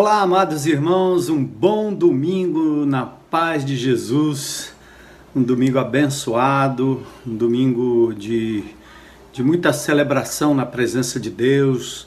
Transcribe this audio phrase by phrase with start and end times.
[0.00, 4.72] Olá, amados irmãos, um bom domingo na paz de Jesus,
[5.34, 8.62] um domingo abençoado, um domingo de,
[9.32, 12.06] de muita celebração na presença de Deus,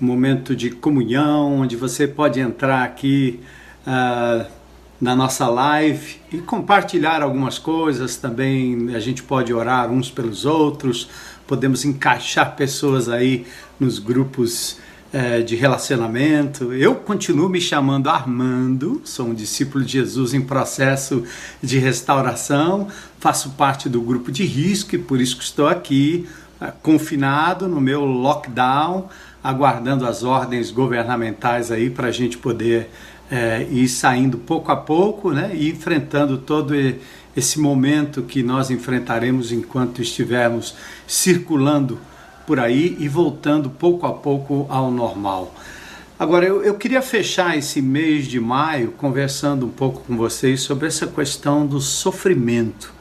[0.00, 3.40] um momento de comunhão, onde você pode entrar aqui
[3.84, 4.46] uh,
[5.00, 8.94] na nossa live e compartilhar algumas coisas também.
[8.94, 11.08] A gente pode orar uns pelos outros,
[11.48, 13.44] podemos encaixar pessoas aí
[13.80, 14.78] nos grupos
[15.14, 16.72] é, de relacionamento.
[16.72, 21.22] Eu continuo me chamando Armando, sou um discípulo de Jesus em processo
[21.62, 22.88] de restauração,
[23.20, 26.26] faço parte do grupo de risco e por isso que estou aqui,
[26.60, 29.08] é, confinado no meu lockdown,
[29.42, 32.90] aguardando as ordens governamentais aí para a gente poder
[33.30, 36.74] é, ir saindo pouco a pouco né, e enfrentando todo
[37.36, 40.74] esse momento que nós enfrentaremos enquanto estivermos
[41.06, 42.00] circulando
[42.46, 45.54] por aí e voltando pouco a pouco ao normal.
[46.18, 50.86] Agora, eu, eu, queria fechar esse mês de maio conversando um pouco com vocês sobre
[50.86, 52.94] essa questão do sofrimento.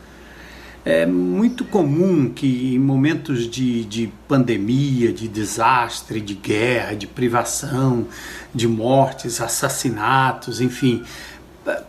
[0.85, 8.07] É muito comum que em momentos de, de pandemia, de desastre, de guerra, de privação,
[8.53, 11.03] de mortes, assassinatos, enfim,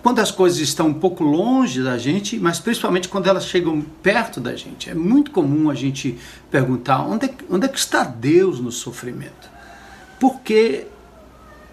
[0.02, 4.40] quando as coisas estão um pouco longe da gente, mas principalmente quando elas chegam perto
[4.40, 4.88] da gente.
[4.88, 6.18] É muito comum a gente
[6.50, 9.50] perguntar onde é, onde é que está Deus no sofrimento?
[10.20, 10.86] Por que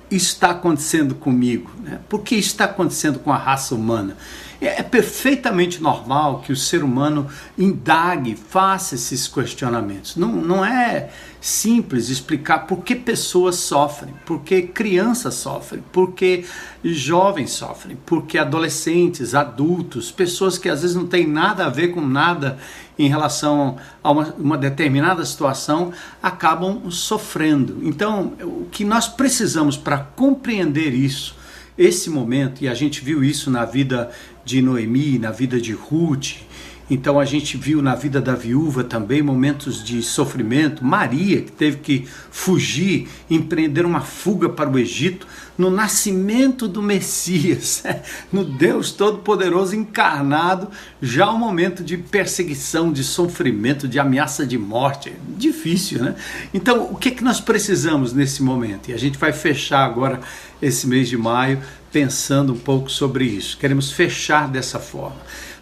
[0.10, 1.72] está acontecendo comigo?
[1.84, 2.00] Né?
[2.10, 4.18] Por que está acontecendo com a raça humana?
[4.62, 10.16] É, é perfeitamente normal que o ser humano indague, faça esses questionamentos.
[10.16, 11.10] Não, não é
[11.42, 16.46] simples explicar por que pessoas sofrem, por que crianças sofrem, por que
[16.84, 21.88] jovens sofrem, por que adolescentes, adultos, pessoas que às vezes não têm nada a ver
[21.88, 22.60] com nada
[23.00, 27.80] em relação a uma, uma determinada situação acabam sofrendo.
[27.82, 31.36] Então, o que nós precisamos para compreender isso,
[31.78, 34.12] esse momento, e a gente viu isso na vida
[34.44, 36.36] de Noemi, na vida de Ruth.
[36.94, 40.84] Então a gente viu na vida da viúva também momentos de sofrimento.
[40.84, 45.26] Maria, que teve que fugir, empreender uma fuga para o Egito,
[45.58, 47.82] no nascimento do Messias,
[48.30, 50.68] no Deus Todo-Poderoso encarnado,
[51.02, 55.14] já um momento de perseguição, de sofrimento, de ameaça de morte.
[55.38, 56.16] Difícil, né?
[56.54, 58.92] Então, o que, é que nós precisamos nesse momento?
[58.92, 60.20] E a gente vai fechar agora
[60.62, 63.58] esse mês de maio pensando um pouco sobre isso.
[63.58, 65.22] Queremos fechar dessa forma.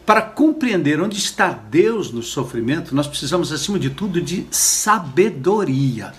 [0.09, 6.13] Para compreender onde está Deus no sofrimento, nós precisamos, acima de tudo, de sabedoria.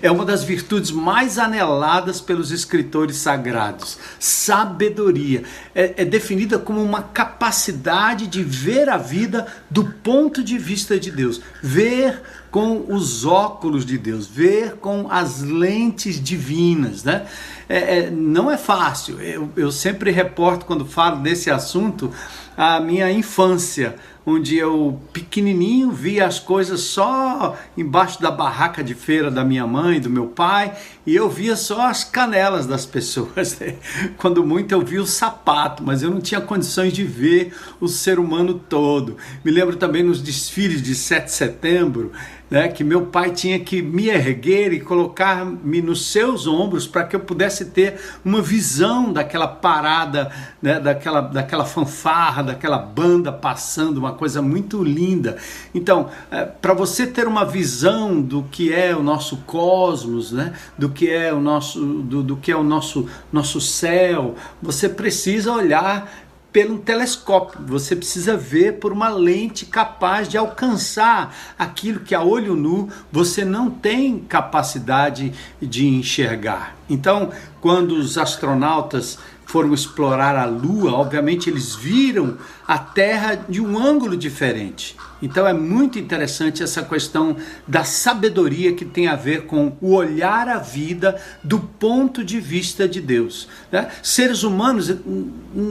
[0.00, 3.98] É uma das virtudes mais aneladas pelos escritores sagrados.
[4.20, 5.42] Sabedoria
[5.74, 11.10] é, é, definida como uma capacidade de ver a vida do ponto de vista de
[11.10, 17.26] Deus, ver com os óculos de Deus, ver com as lentes divinas, né?
[17.68, 19.20] É, é, não é fácil.
[19.20, 22.12] Eu, eu sempre reporto quando falo desse assunto
[22.56, 29.30] a minha infância onde eu, pequenininho, via as coisas só embaixo da barraca de feira
[29.30, 30.72] da minha mãe, do meu pai,
[31.04, 33.58] e eu via só as canelas das pessoas.
[33.62, 33.76] Né?
[34.16, 38.18] Quando muito eu via o sapato, mas eu não tinha condições de ver o ser
[38.18, 39.16] humano todo.
[39.44, 42.12] Me lembro também nos desfiles de 7 de setembro,
[42.52, 47.16] né, que meu pai tinha que me erguer e colocar-me nos seus ombros para que
[47.16, 50.30] eu pudesse ter uma visão daquela parada,
[50.60, 55.36] né, daquela, daquela fanfarra, daquela banda passando, uma coisa muito linda.
[55.74, 60.90] Então, é, para você ter uma visão do que é o nosso cosmos, né, do
[60.90, 66.10] que é o nosso, do, do que é o nosso, nosso céu, você precisa olhar
[66.52, 67.60] pelo telescópio.
[67.66, 73.44] Você precisa ver por uma lente capaz de alcançar aquilo que a olho nu você
[73.44, 76.76] não tem capacidade de enxergar.
[76.90, 77.30] Então,
[77.60, 79.18] quando os astronautas
[79.52, 84.96] foram explorar a Lua, obviamente eles viram a Terra de um ângulo diferente.
[85.20, 87.36] Então é muito interessante essa questão
[87.68, 92.88] da sabedoria que tem a ver com o olhar a vida do ponto de vista
[92.88, 93.46] de Deus.
[93.70, 93.90] Né?
[94.02, 94.90] Seres humanos,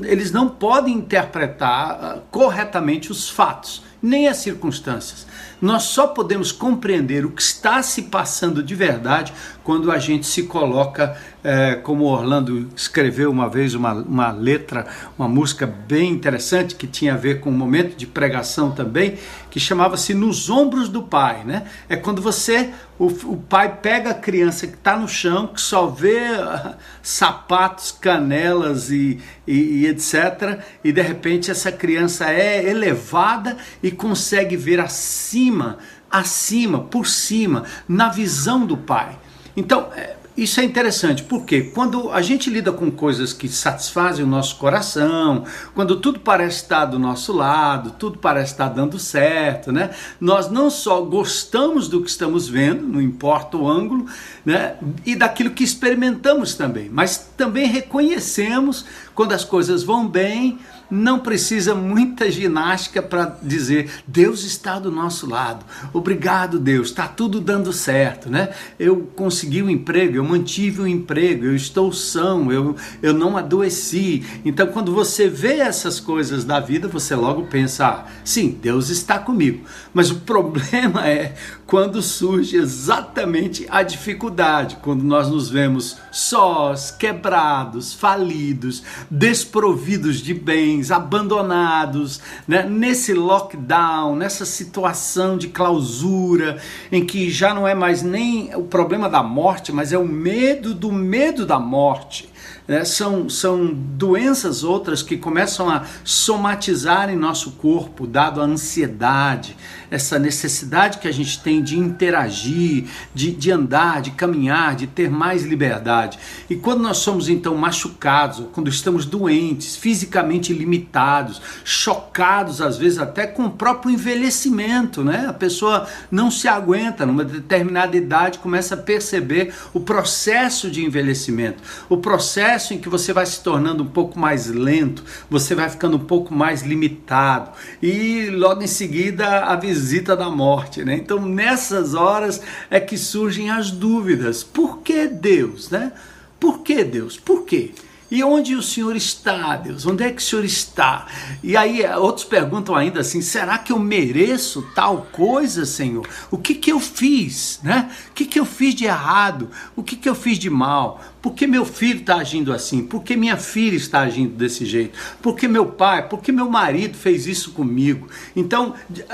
[0.03, 5.25] eles não podem interpretar ah, corretamente os fatos, nem as circunstâncias.
[5.59, 10.43] Nós só podemos compreender o que está se passando de verdade quando a gente se
[10.43, 14.87] coloca, é, como Orlando escreveu uma vez uma, uma letra,
[15.17, 19.17] uma música bem interessante que tinha a ver com um momento de pregação também,
[19.49, 21.43] que chamava-se Nos Ombros do Pai.
[21.45, 21.67] Né?
[21.87, 25.87] É quando você, o, o pai pega a criança que está no chão, que só
[25.87, 33.57] vê uh, sapatos, canelas e, e, e etc., e de repente essa criança é elevada
[33.83, 35.77] e consegue ver acima,
[36.09, 39.17] acima, por cima, na visão do pai.
[39.55, 44.27] Então, é, isso é interessante, porque quando a gente lida com coisas que satisfazem o
[44.27, 45.43] nosso coração,
[45.75, 49.91] quando tudo parece estar do nosso lado, tudo parece estar dando certo, né?
[50.21, 54.05] Nós não só gostamos do que estamos vendo, não importa o ângulo,
[54.45, 54.77] né?
[55.05, 60.57] E daquilo que experimentamos também, mas também reconhecemos quando as coisas vão bem,
[60.91, 65.65] não precisa muita ginástica para dizer Deus está do nosso lado.
[65.93, 68.49] Obrigado, Deus, está tudo dando certo, né?
[68.77, 73.13] Eu consegui o um emprego, eu mantive o um emprego, eu estou são, eu, eu
[73.13, 74.25] não adoeci.
[74.43, 79.17] Então, quando você vê essas coisas da vida, você logo pensa: ah, sim, Deus está
[79.17, 79.63] comigo.
[79.93, 81.35] Mas o problema é
[81.65, 90.80] quando surge exatamente a dificuldade, quando nós nos vemos sós, quebrados, falidos, desprovidos de bens,
[90.89, 92.63] abandonados, né?
[92.63, 96.57] nesse lockdown, nessa situação de clausura,
[96.91, 100.73] em que já não é mais nem o problema da morte, mas é o medo
[100.73, 102.30] do medo da morte
[102.67, 102.85] né?
[102.85, 109.57] são, são doenças outras que começam a somatizar em nosso corpo, dado a ansiedade,
[109.89, 115.09] essa necessidade que a gente tem de interagir, de, de andar, de caminhar, de ter
[115.09, 116.17] mais liberdade.
[116.49, 123.27] E quando nós somos então machucados, quando estamos doentes, fisicamente limitados, chocados às vezes até
[123.27, 125.25] com o próprio envelhecimento, né?
[125.27, 131.61] A pessoa não se aguenta, numa determinada idade começa a perceber o processo de envelhecimento,
[131.89, 135.97] o processo em que você vai se tornando um pouco mais lento, você vai ficando
[135.97, 137.51] um pouco mais limitado
[137.81, 140.95] e logo em seguida a visita da morte, né?
[140.95, 144.43] Então nessas horas é que surgem as dúvidas.
[144.43, 145.91] Por que Deus, né?
[146.39, 147.17] Por que Deus?
[147.17, 147.71] Por quê?
[148.11, 149.85] E onde o Senhor está, Deus?
[149.85, 151.07] Onde é que o Senhor está?
[151.41, 156.05] E aí eh, outros perguntam ainda assim: será que eu mereço tal coisa, Senhor?
[156.29, 157.89] O que que eu fiz, né?
[158.09, 159.49] O que que eu fiz de errado?
[159.77, 161.01] O que que eu fiz de mal?
[161.21, 162.83] Por que meu filho está agindo assim?
[162.83, 164.97] Por que minha filha está agindo desse jeito?
[165.21, 166.07] Por que meu pai?
[166.07, 168.07] Por que meu marido fez isso comigo?
[168.35, 168.73] Então,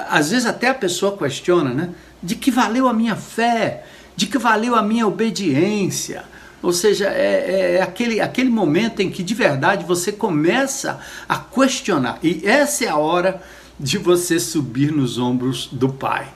[0.09, 1.89] às vezes até a pessoa questiona, né?
[2.23, 3.85] De que valeu a minha fé?
[4.15, 6.23] De que valeu a minha obediência?
[6.61, 11.37] Ou seja, é, é, é, aquele, aquele momento em que de verdade você começa a
[11.37, 12.19] questionar.
[12.23, 13.41] E essa é a hora
[13.79, 16.27] de você subir nos ombros do Pai.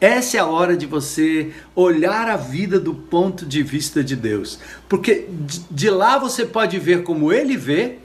[0.00, 4.58] Essa é a hora de você olhar a vida do ponto de vista de Deus.
[4.88, 5.26] Porque
[5.70, 7.96] de lá você pode ver como ele vê,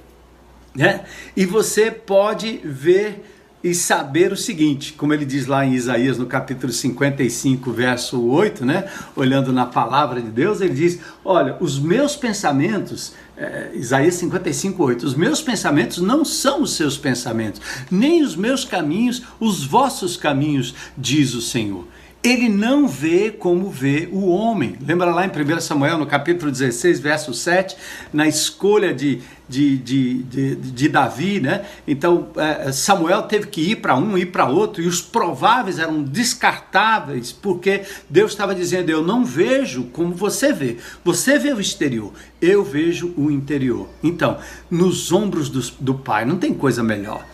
[0.74, 1.04] né?
[1.36, 3.26] E você pode ver
[3.64, 8.66] e saber o seguinte, como ele diz lá em Isaías no capítulo 55, verso 8,
[8.66, 8.90] né?
[9.16, 15.06] Olhando na palavra de Deus, ele diz: Olha, os meus pensamentos, é, Isaías 55, 8,
[15.06, 17.60] os meus pensamentos não são os seus pensamentos,
[17.90, 21.88] nem os meus caminhos, os vossos caminhos, diz o Senhor
[22.24, 24.76] ele não vê como vê o homem.
[24.86, 27.76] Lembra lá em 1 Samuel, no capítulo 16, verso 7,
[28.14, 31.66] na escolha de, de, de, de, de Davi, né?
[31.88, 36.04] Então é, Samuel teve que ir para um, ir para outro, e os prováveis eram
[36.04, 40.78] descartáveis, porque Deus estava dizendo: Eu não vejo como você vê.
[41.04, 43.90] Você vê o exterior, eu vejo o interior.
[44.04, 44.38] Então,
[44.70, 47.26] nos ombros do, do Pai, não tem coisa melhor.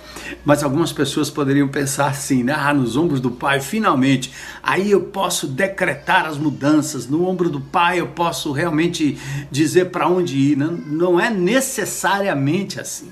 [0.45, 2.53] Mas algumas pessoas poderiam pensar assim, né?
[2.57, 4.31] Ah, nos ombros do Pai, finalmente,
[4.61, 7.07] aí eu posso decretar as mudanças.
[7.07, 9.17] No ombro do Pai eu posso realmente
[9.51, 10.57] dizer para onde ir.
[10.57, 13.11] Não, não é necessariamente assim.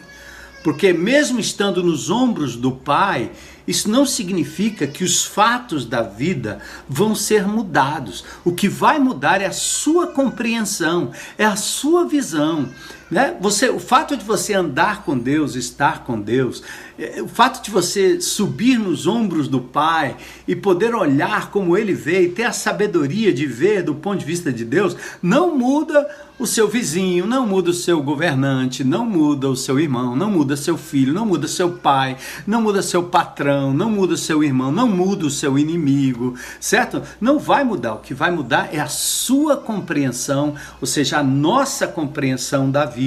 [0.63, 3.29] Porque mesmo estando nos ombros do Pai,
[3.67, 8.23] isso não significa que os fatos da vida vão ser mudados.
[8.43, 12.69] O que vai mudar é a sua compreensão, é a sua visão.
[13.15, 13.33] Né?
[13.39, 16.61] Você, o fato de você andar com Deus, estar com Deus,
[16.99, 21.93] é, o fato de você subir nos ombros do Pai e poder olhar como Ele
[21.93, 26.05] vê e ter a sabedoria de ver do ponto de vista de Deus, não muda
[26.37, 30.57] o seu vizinho, não muda o seu governante, não muda o seu irmão, não muda
[30.57, 34.89] seu filho, não muda seu pai, não muda seu patrão, não muda seu irmão, não
[34.89, 37.01] muda o seu inimigo, certo?
[37.21, 37.93] Não vai mudar.
[37.93, 43.04] O que vai mudar é a sua compreensão, ou seja, a nossa compreensão da vida.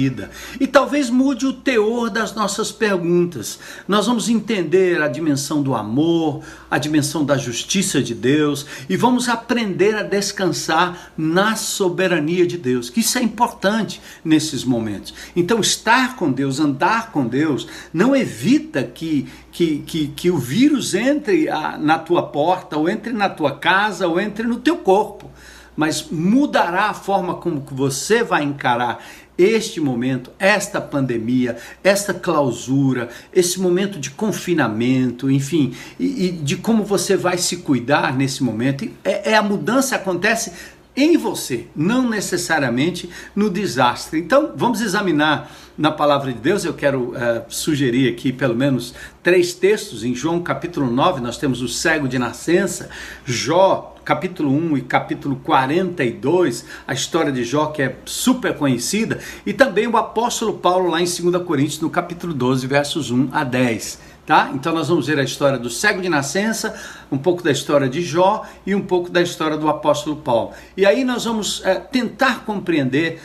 [0.59, 3.59] E talvez mude o teor das nossas perguntas.
[3.87, 9.27] Nós vamos entender a dimensão do amor, a dimensão da justiça de Deus e vamos
[9.27, 12.89] aprender a descansar na soberania de Deus.
[12.89, 15.13] Que isso é importante nesses momentos.
[15.35, 20.93] Então, estar com Deus, andar com Deus, não evita que, que, que, que o vírus
[20.93, 25.29] entre a, na tua porta, ou entre na tua casa, ou entre no teu corpo.
[25.75, 29.01] Mas mudará a forma como você vai encarar
[29.39, 36.83] este momento, esta pandemia, esta clausura, esse momento de confinamento, enfim, e, e de como
[36.83, 38.89] você vai se cuidar nesse momento.
[39.01, 40.51] É, é a mudança acontece
[40.95, 44.19] em você, não necessariamente no desastre.
[44.19, 46.65] Então, vamos examinar na palavra de Deus.
[46.65, 47.15] Eu quero uh,
[47.47, 48.93] sugerir aqui pelo menos
[49.23, 50.03] três textos.
[50.03, 52.89] Em João capítulo 9, nós temos o cego de nascença,
[53.23, 59.53] Jó capítulo 1 e capítulo 42, a história de Jó que é super conhecida, e
[59.53, 63.99] também o apóstolo Paulo lá em 2 Coríntios, no capítulo 12, versos 1 a 10.
[64.25, 64.49] Tá?
[64.55, 66.75] Então nós vamos ver a história do cego de nascença,
[67.11, 70.53] um pouco da história de Jó e um pouco da história do apóstolo Paulo.
[70.75, 73.21] E aí nós vamos é, tentar compreender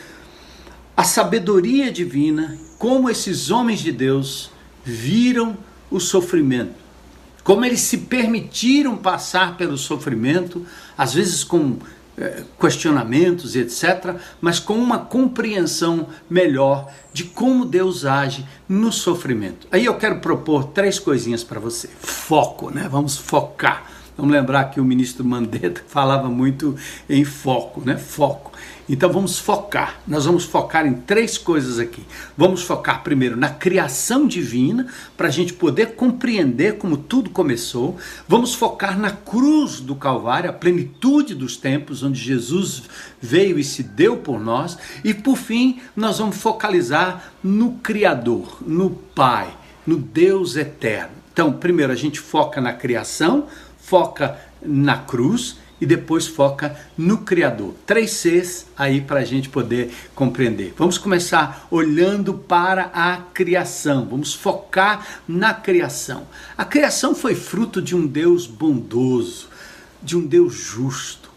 [0.95, 4.51] a sabedoria divina, como esses homens de Deus
[4.83, 5.57] viram
[5.89, 6.75] o sofrimento,
[7.45, 10.65] como eles se permitiram passar pelo sofrimento,
[10.97, 11.77] às vezes com
[12.17, 19.67] é, questionamentos e etc., mas com uma compreensão melhor de como Deus age no sofrimento.
[19.71, 21.87] Aí eu quero propor três coisinhas para você.
[21.99, 22.87] Foco, né?
[22.89, 23.91] Vamos focar.
[24.17, 26.75] Vamos lembrar que o ministro Mandetta falava muito
[27.07, 27.95] em foco, né?
[27.95, 28.53] Foco.
[28.87, 29.99] Então vamos focar.
[30.07, 32.03] Nós vamos focar em três coisas aqui.
[32.37, 34.87] Vamos focar primeiro na criação divina,
[35.17, 37.97] para a gente poder compreender como tudo começou.
[38.27, 42.83] Vamos focar na cruz do Calvário, a plenitude dos tempos, onde Jesus
[43.19, 44.77] veio e se deu por nós.
[45.03, 51.15] E por fim, nós vamos focalizar no Criador, no Pai, no Deus eterno.
[51.33, 57.73] Então, primeiro a gente foca na criação, foca na cruz e depois foca no Criador.
[57.85, 60.73] Três Cs aí para a gente poder compreender.
[60.77, 66.27] Vamos começar olhando para a criação, vamos focar na criação.
[66.57, 69.49] A criação foi fruto de um Deus bondoso,
[70.01, 71.29] de um Deus justo,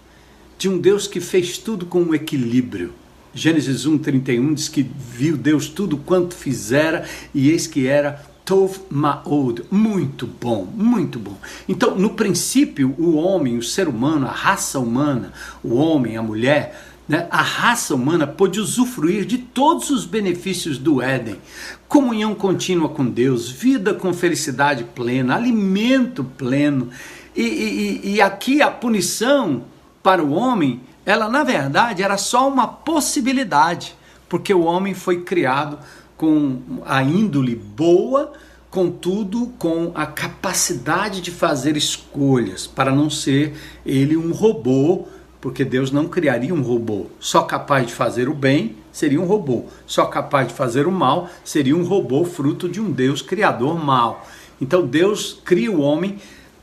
[0.56, 2.92] de um Deus que fez tudo com um equilíbrio.
[3.34, 9.62] Gênesis 1:31 diz que viu Deus tudo quanto fizera e eis que era Tov Ma'od,
[9.70, 11.36] muito bom, muito bom.
[11.68, 16.82] Então, no princípio, o homem, o ser humano, a raça humana, o homem, a mulher,
[17.06, 21.38] né, a raça humana pôde usufruir de todos os benefícios do Éden:
[21.86, 26.88] comunhão contínua com Deus, vida com felicidade plena, alimento pleno.
[27.36, 29.64] E, e, e aqui a punição
[30.02, 33.94] para o homem, ela na verdade era só uma possibilidade,
[34.26, 35.78] porque o homem foi criado
[36.18, 38.32] com a índole boa,
[38.68, 43.54] contudo com a capacidade de fazer escolhas, para não ser
[43.86, 45.06] ele um robô,
[45.40, 47.06] porque Deus não criaria um robô.
[47.20, 51.30] Só capaz de fazer o bem seria um robô, só capaz de fazer o mal
[51.44, 54.26] seria um robô fruto de um Deus criador mal.
[54.60, 56.18] Então Deus cria o homem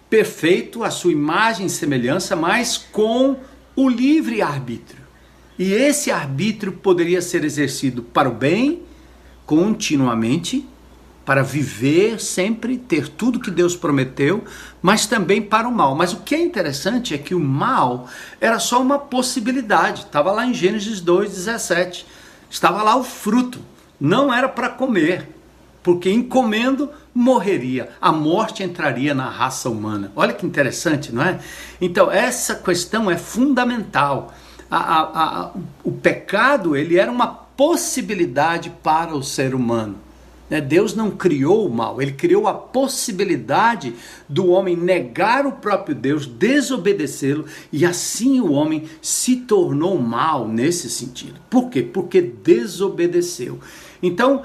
[0.10, 3.38] perfeito, a sua imagem e semelhança, mas com
[3.74, 5.04] o livre arbítrio.
[5.58, 8.85] E esse arbítrio poderia ser exercido para o bem
[9.46, 10.68] continuamente
[11.26, 14.44] para viver sempre, ter tudo que Deus prometeu,
[14.82, 15.96] mas também para o mal.
[15.96, 18.08] Mas o que é interessante é que o mal
[18.40, 20.02] era só uma possibilidade.
[20.02, 22.06] Estava lá em Gênesis 2,17.
[22.50, 23.60] Estava lá o fruto.
[24.00, 25.28] Não era para comer,
[25.82, 27.90] porque em comendo morreria.
[28.00, 30.12] A morte entraria na raça humana.
[30.16, 31.40] Olha que interessante, não é?
[31.82, 34.32] Então, essa questão é fundamental.
[34.70, 35.52] A, a, a,
[35.84, 39.98] o pecado ele era uma possibilidade para o ser humano.
[40.50, 40.62] Né?
[40.62, 43.94] Deus não criou o mal, ele criou a possibilidade
[44.30, 50.90] do homem negar o próprio Deus, desobedecê-lo, e assim o homem se tornou mal nesse
[50.90, 51.40] sentido.
[51.50, 51.82] Por quê?
[51.82, 53.60] Porque desobedeceu.
[54.02, 54.44] Então,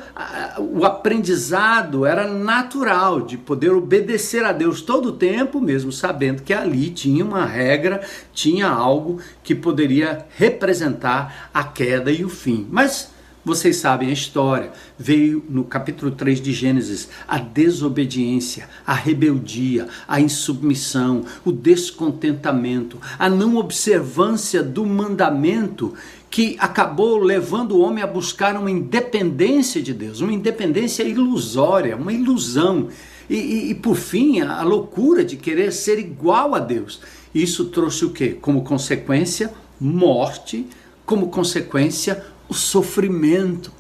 [0.59, 6.53] o aprendizado era natural de poder obedecer a Deus todo o tempo, mesmo sabendo que
[6.53, 8.01] ali tinha uma regra,
[8.33, 12.67] tinha algo que poderia representar a queda e o fim.
[12.71, 13.11] Mas
[13.45, 14.71] vocês sabem a história.
[14.99, 23.29] Veio no capítulo 3 de Gênesis a desobediência, a rebeldia, a insubmissão, o descontentamento, a
[23.29, 25.95] não observância do mandamento
[26.31, 32.13] que acabou levando o homem a buscar uma independência de Deus, uma independência ilusória, uma
[32.13, 32.89] ilusão.
[33.29, 37.01] E, e, e por fim, a, a loucura de querer ser igual a Deus.
[37.35, 38.37] Isso trouxe o quê?
[38.41, 40.67] Como consequência, morte,
[41.05, 43.73] como consequência, o sofrimento.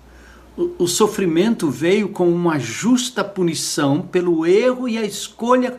[0.78, 5.78] O, sofrimento veio com uma justa punição pelo erro e a escolha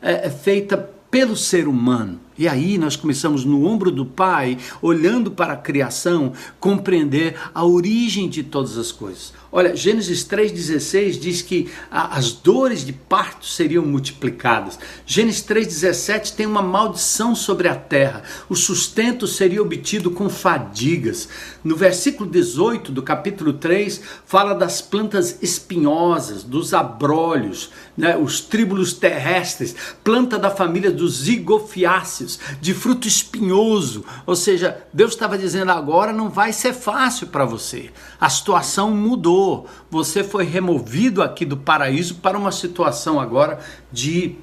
[0.00, 0.76] é, feita
[1.10, 2.20] pelo ser humano.
[2.40, 8.30] E aí nós começamos no ombro do Pai, olhando para a criação, compreender a origem
[8.30, 9.34] de todas as coisas.
[9.52, 14.78] Olha, Gênesis 3,16 diz que as dores de parto seriam multiplicadas.
[15.04, 18.22] Gênesis 3,17 tem uma maldição sobre a terra.
[18.48, 21.28] O sustento seria obtido com fadigas.
[21.62, 28.94] No versículo 18 do capítulo 3, fala das plantas espinhosas, dos abrolhos, né, os tríbulos
[28.94, 32.29] terrestres, planta da família dos zigofiáceos
[32.60, 34.04] de fruto espinhoso.
[34.26, 37.90] Ou seja, Deus estava dizendo agora não vai ser fácil para você.
[38.20, 39.66] A situação mudou.
[39.90, 43.58] Você foi removido aqui do paraíso para uma situação agora
[43.90, 44.36] de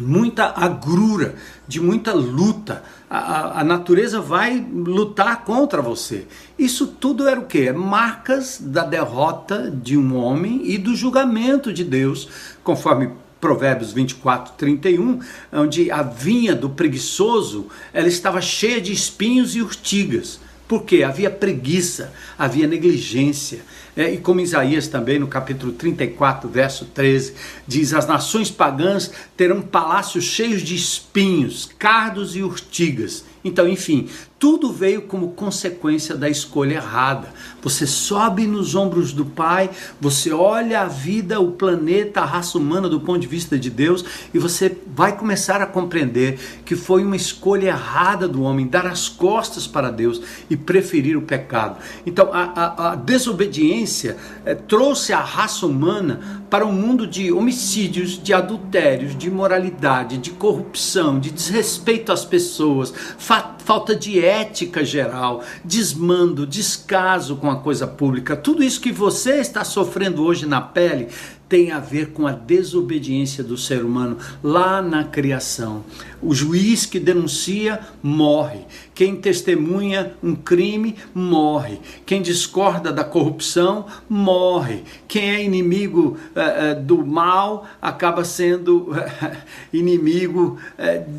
[0.00, 1.34] muita agrura,
[1.68, 2.82] de muita luta.
[3.08, 6.26] A, a, a, natureza vai lutar contra você.
[6.58, 7.72] Isso tudo era o que?
[7.72, 12.28] Marcas da derrota de um homem e do julgamento de Deus,
[12.62, 15.20] conforme Provérbios 24, 31,
[15.52, 20.40] onde a vinha do preguiçoso ela estava cheia de espinhos e urtigas.
[20.70, 21.02] Por quê?
[21.02, 23.62] Havia preguiça, havia negligência.
[23.96, 27.34] É, e como Isaías também, no capítulo 34, verso 13,
[27.66, 33.24] diz: As nações pagãs terão palácios cheios de espinhos, cardos e urtigas.
[33.42, 34.08] Então, enfim,
[34.40, 37.28] tudo veio como consequência da escolha errada.
[37.60, 39.68] Você sobe nos ombros do Pai,
[40.00, 44.02] você olha a vida, o planeta, a raça humana do ponto de vista de Deus
[44.32, 49.10] e você vai começar a compreender que foi uma escolha errada do homem dar as
[49.10, 51.76] costas para Deus e preferir o pecado.
[52.06, 54.16] Então, a, a, a desobediência
[54.46, 60.30] é, trouxe a raça humana para um mundo de homicídios, de adultérios, de imoralidade, de
[60.30, 67.86] corrupção, de desrespeito às pessoas, fa falta de ética geral, desmando, descaso com a coisa
[67.86, 71.08] pública, tudo isso que você está sofrendo hoje na pele
[71.50, 75.84] tem a ver com a desobediência do ser humano lá na criação.
[76.22, 78.60] O juiz que denuncia morre.
[78.94, 81.80] Quem testemunha um crime morre.
[82.06, 84.84] Quem discorda da corrupção morre.
[85.08, 88.92] Quem é inimigo uh, uh, do mal acaba sendo
[89.72, 90.56] inimigo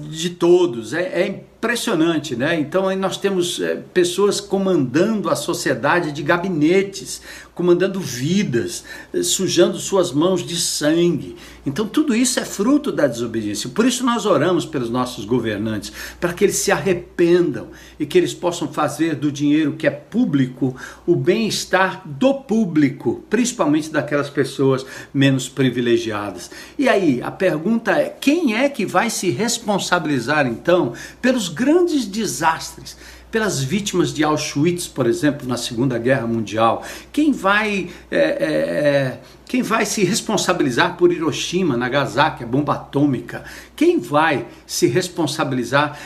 [0.09, 0.93] de todos.
[0.93, 2.59] É, é impressionante, né?
[2.59, 3.61] Então aí nós temos
[3.93, 7.21] pessoas comandando a sociedade de gabinetes,
[7.53, 8.83] comandando vidas,
[9.23, 11.35] sujando suas mãos de sangue.
[11.63, 13.69] Então tudo isso é fruto da desobediência.
[13.69, 17.67] Por isso nós oramos pelos nossos governantes, para que eles se arrependam
[17.99, 20.75] e que eles possam fazer do dinheiro que é público
[21.05, 24.83] o bem-estar do público, principalmente daquelas pessoas
[25.13, 26.49] menos privilegiadas.
[26.79, 32.97] E aí, a pergunta é: quem é que vai se responsabilizar então pelos grandes desastres?
[33.31, 36.83] pelas vítimas de Auschwitz, por exemplo, na Segunda Guerra Mundial?
[37.13, 43.45] Quem vai, é, é, é quem vai se responsabilizar por Hiroshima, Nagasaki, a bomba atômica?
[43.75, 45.97] Quem vai se responsabilizar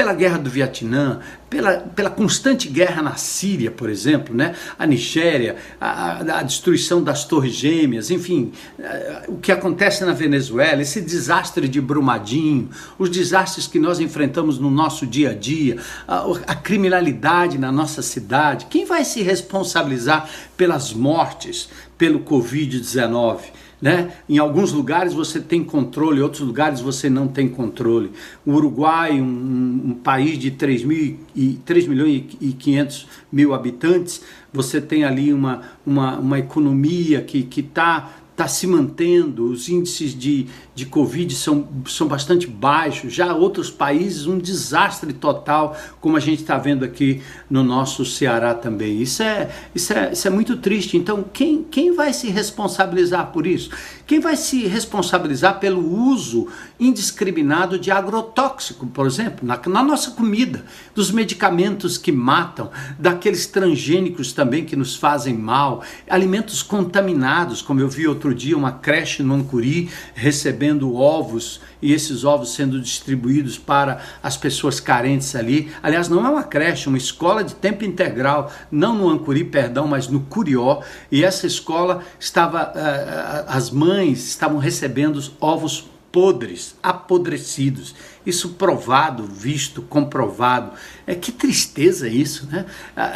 [0.00, 4.54] pela guerra do Vietnã, pela, pela constante guerra na Síria, por exemplo, né?
[4.78, 10.80] a Nigéria, a, a destruição das Torres Gêmeas, enfim, eh, o que acontece na Venezuela,
[10.80, 15.76] esse desastre de Brumadinho, os desastres que nós enfrentamos no nosso dia a dia,
[16.08, 18.68] a, a criminalidade na nossa cidade.
[18.70, 23.59] Quem vai se responsabilizar pelas mortes pelo Covid-19?
[23.80, 24.12] Né?
[24.28, 28.12] Em alguns lugares você tem controle, em outros lugares você não tem controle.
[28.44, 34.22] O Uruguai, um, um país de 3, mil e, 3 milhões e 500 mil habitantes,
[34.52, 40.46] você tem ali uma, uma, uma economia que está está se mantendo, os índices de,
[40.80, 43.12] de Covid são, são bastante baixos.
[43.12, 48.54] Já outros países, um desastre total, como a gente está vendo aqui no nosso Ceará
[48.54, 49.00] também.
[49.02, 50.96] Isso é, isso é, isso é muito triste.
[50.96, 53.70] Então, quem, quem vai se responsabilizar por isso?
[54.06, 56.48] Quem vai se responsabilizar pelo uso
[56.80, 60.64] indiscriminado de agrotóxico, por exemplo, na, na nossa comida,
[60.94, 67.88] dos medicamentos que matam, daqueles transgênicos também que nos fazem mal, alimentos contaminados, como eu
[67.88, 74.00] vi outro dia uma creche no Ancuri recebendo ovos e esses ovos sendo distribuídos para
[74.22, 75.70] as pessoas carentes ali.
[75.82, 79.86] Aliás, não é uma creche, é uma escola de tempo integral, não no Ancuri, perdão,
[79.86, 80.82] mas no Curió.
[81.10, 87.94] E essa escola estava, uh, as mães estavam recebendo ovos podres, apodrecidos.
[88.24, 90.72] Isso provado, visto, comprovado.
[91.06, 92.66] É que tristeza isso, né?
[92.94, 93.14] A,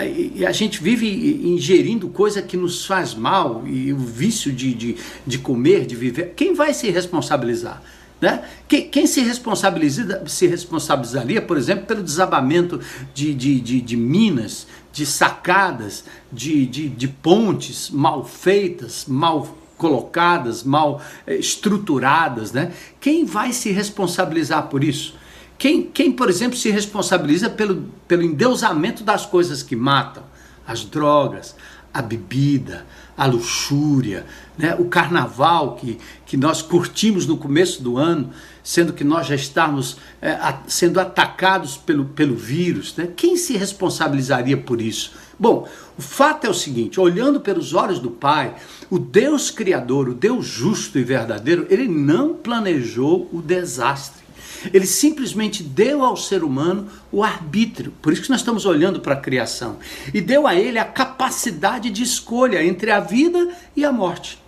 [0.48, 1.06] a gente vive
[1.46, 6.32] ingerindo coisa que nos faz mal e o vício de, de, de comer, de viver.
[6.34, 7.82] Quem vai se responsabilizar?
[8.20, 8.42] Né?
[8.66, 12.80] Quem, quem, se, responsabiliza, se responsabilizaria, por exemplo, pelo desabamento
[13.12, 20.64] de, de, de, de minas, de sacadas, de, de, de pontes mal feitas, mal colocadas,
[20.64, 22.72] mal eh, estruturadas, né?
[22.98, 25.14] Quem vai se responsabilizar por isso?
[25.58, 30.22] Quem, quem, por exemplo, se responsabiliza pelo, pelo endeusamento das coisas que matam?
[30.66, 31.54] As drogas,
[31.92, 34.24] a bebida, a luxúria,
[34.56, 34.74] né?
[34.78, 38.30] o carnaval que, que nós curtimos no começo do ano,
[38.62, 42.96] sendo que nós já estamos é, a, sendo atacados pelo, pelo vírus.
[42.96, 43.10] Né?
[43.14, 45.12] Quem se responsabilizaria por isso?
[45.38, 48.54] Bom, o fato é o seguinte: olhando pelos olhos do Pai,
[48.90, 54.24] o Deus Criador, o Deus justo e verdadeiro, ele não planejou o desastre.
[54.72, 57.92] Ele simplesmente deu ao ser humano o arbítrio.
[58.00, 59.76] Por isso que nós estamos olhando para a criação.
[60.12, 64.42] E deu a ele a capacidade de escolha entre a vida e a morte.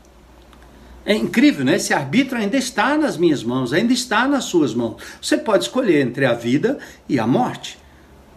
[1.04, 1.76] É incrível, né?
[1.76, 4.96] Esse arbítrio ainda está nas minhas mãos, ainda está nas suas mãos.
[5.20, 6.78] Você pode escolher entre a vida
[7.08, 7.78] e a morte.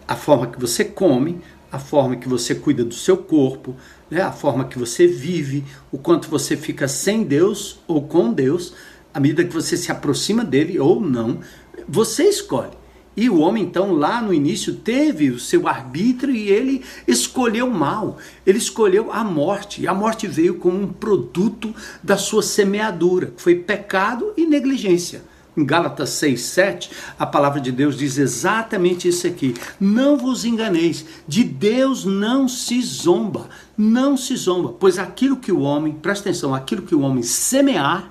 [0.06, 1.40] A forma que você come,
[1.70, 3.76] a forma que você cuida do seu corpo,
[4.10, 4.20] né?
[4.20, 8.74] a forma que você vive, o quanto você fica sem Deus ou com Deus,
[9.12, 11.40] à medida que você se aproxima dele ou não,
[11.88, 12.80] você escolhe.
[13.16, 18.18] E o homem, então, lá no início, teve o seu arbítrio e ele escolheu mal.
[18.46, 19.82] Ele escolheu a morte.
[19.82, 23.34] E a morte veio como um produto da sua semeadura.
[23.36, 25.22] Foi pecado e negligência.
[25.56, 29.54] Em Gálatas 6, 7, a palavra de Deus diz exatamente isso aqui.
[29.80, 33.48] Não vos enganeis, de Deus não se zomba.
[33.76, 38.10] Não se zomba, pois aquilo que o homem, presta atenção, aquilo que o homem semear,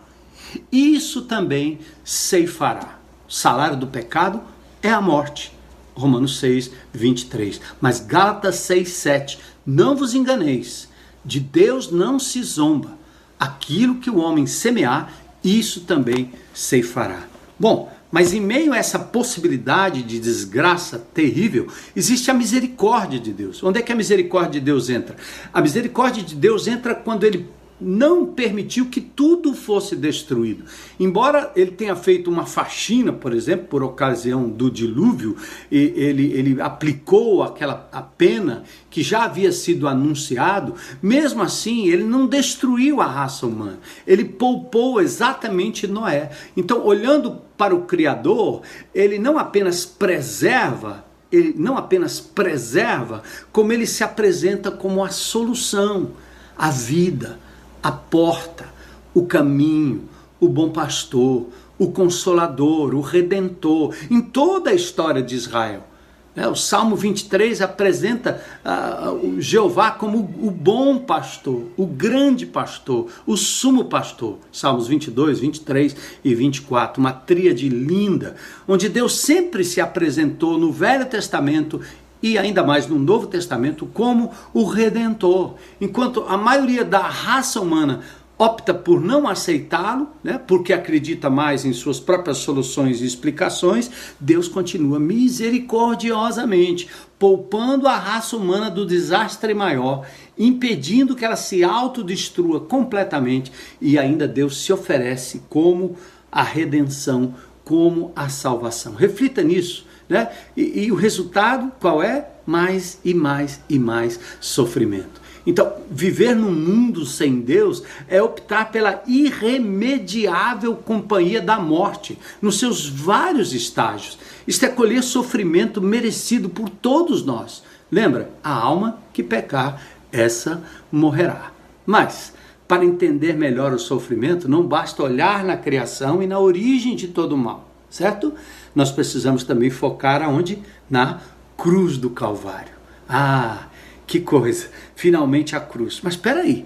[0.71, 2.99] isso também ceifará.
[3.27, 4.41] O salário do pecado
[4.81, 5.53] é a morte.
[5.95, 7.61] Romanos 6, 23.
[7.79, 9.39] Mas Gálatas 6, 7.
[9.65, 10.89] Não vos enganeis,
[11.23, 12.97] de Deus não se zomba.
[13.39, 17.28] Aquilo que o homem semear, isso também ceifará.
[17.59, 23.61] Bom, mas em meio a essa possibilidade de desgraça terrível, existe a misericórdia de Deus.
[23.61, 25.15] Onde é que a misericórdia de Deus entra?
[25.53, 30.65] A misericórdia de Deus entra quando ele não permitiu que tudo fosse destruído.
[30.99, 35.37] Embora ele tenha feito uma faxina, por exemplo, por ocasião do dilúvio,
[35.71, 42.27] ele, ele aplicou aquela a pena que já havia sido anunciado, mesmo assim ele não
[42.27, 43.79] destruiu a raça humana.
[44.05, 46.31] Ele poupou exatamente Noé.
[46.57, 48.61] Então, olhando para o Criador,
[48.93, 56.13] ele não apenas preserva ele não apenas preserva, como ele se apresenta como a solução,
[56.57, 57.39] a vida,
[57.81, 58.67] a porta,
[59.13, 60.07] o caminho,
[60.39, 65.89] o bom pastor, o consolador, o redentor, em toda a história de Israel.
[66.35, 73.07] É, o Salmo 23 apresenta uh, o Jeová como o bom pastor, o grande pastor,
[73.25, 74.37] o sumo pastor.
[74.51, 78.35] Salmos 22, 23 e 24, uma tríade linda,
[78.67, 81.81] onde Deus sempre se apresentou no Velho Testamento
[82.21, 85.55] e ainda mais no Novo Testamento como o redentor.
[85.79, 88.01] Enquanto a maioria da raça humana
[88.39, 94.47] opta por não aceitá-lo, né, porque acredita mais em suas próprias soluções e explicações, Deus
[94.47, 96.87] continua misericordiosamente
[97.19, 103.51] poupando a raça humana do desastre maior, impedindo que ela se autodestrua completamente
[103.81, 105.97] e ainda Deus se oferece como
[106.31, 108.95] a redenção, como a salvação.
[108.95, 110.29] Reflita nisso né?
[110.57, 112.27] E, e o resultado qual é?
[112.45, 115.21] Mais e mais e mais sofrimento.
[115.45, 122.87] Então, viver num mundo sem Deus é optar pela irremediável companhia da morte, nos seus
[122.87, 124.19] vários estágios.
[124.45, 127.63] Isto é colher sofrimento merecido por todos nós.
[127.91, 128.29] Lembra?
[128.43, 131.51] A alma que pecar, essa morrerá.
[131.85, 132.33] Mas,
[132.67, 137.33] para entender melhor o sofrimento, não basta olhar na criação e na origem de todo
[137.33, 138.33] o mal, certo?
[138.75, 140.61] Nós precisamos também focar aonde?
[140.89, 141.21] Na
[141.57, 142.73] cruz do Calvário.
[143.07, 143.67] Ah,
[144.05, 144.67] que coisa!
[144.95, 145.99] Finalmente a cruz.
[146.03, 146.65] Mas espera aí,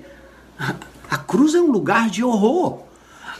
[1.09, 2.83] a, cruz é um lugar de horror.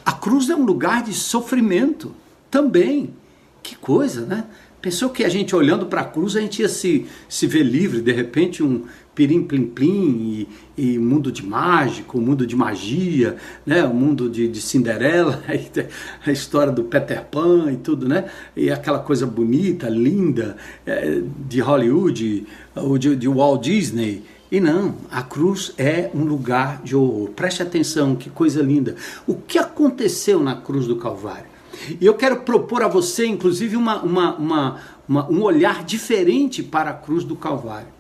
[0.06, 2.14] A cruz é um lugar de sofrimento
[2.50, 3.14] também.
[3.62, 4.46] Que coisa, né?
[4.82, 8.02] Pensou que a gente olhando para a cruz a gente ia se, se ver livre,
[8.02, 10.48] de repente um pirim plim plim
[10.78, 13.84] e, e mundo de mágico, mundo de magia, né?
[13.84, 15.44] o mundo de, de Cinderela,
[16.26, 18.26] a história do Peter Pan e tudo, né?
[18.56, 22.46] E aquela coisa bonita, linda é, de Hollywood,
[22.76, 24.24] ou de, de Walt Disney.
[24.52, 27.30] E não, a cruz é um lugar de horror.
[27.32, 28.96] Preste atenção, que coisa linda.
[29.26, 31.54] O que aconteceu na cruz do Calvário?
[32.00, 36.94] E eu quero propor a você, inclusive, uma, uma, uma, um olhar diferente para a
[36.94, 37.93] cruz do Calvário.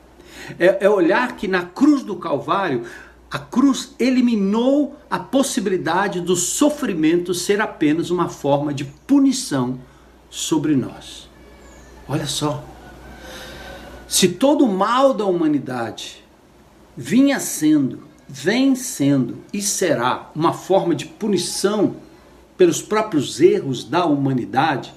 [0.60, 2.84] É, é olhar que na cruz do Calvário,
[3.30, 9.80] a cruz eliminou a possibilidade do sofrimento ser apenas uma forma de punição
[10.30, 11.28] sobre nós.
[12.08, 12.64] Olha só.
[14.08, 16.24] Se todo o mal da humanidade
[16.96, 21.96] vinha sendo, vem sendo e será uma forma de punição
[22.56, 24.94] pelos próprios erros da humanidade,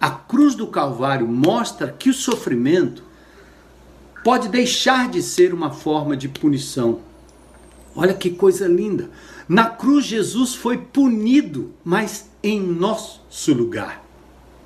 [0.00, 3.02] a cruz do Calvário mostra que o sofrimento
[4.24, 7.00] pode deixar de ser uma forma de punição.
[7.94, 9.10] Olha que coisa linda!
[9.46, 14.02] Na cruz, Jesus foi punido, mas em nosso lugar.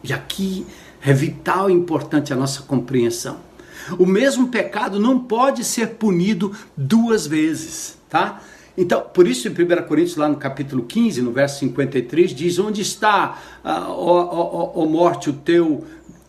[0.05, 0.65] E aqui
[1.05, 3.41] é vital e importante a nossa compreensão.
[3.99, 8.41] O mesmo pecado não pode ser punido duas vezes, tá?
[8.77, 12.83] Então, por isso em 1 Coríntios, lá no capítulo 15, no verso 53, diz: Onde
[12.83, 15.85] está, ah, ó, ó, ó morte, o teu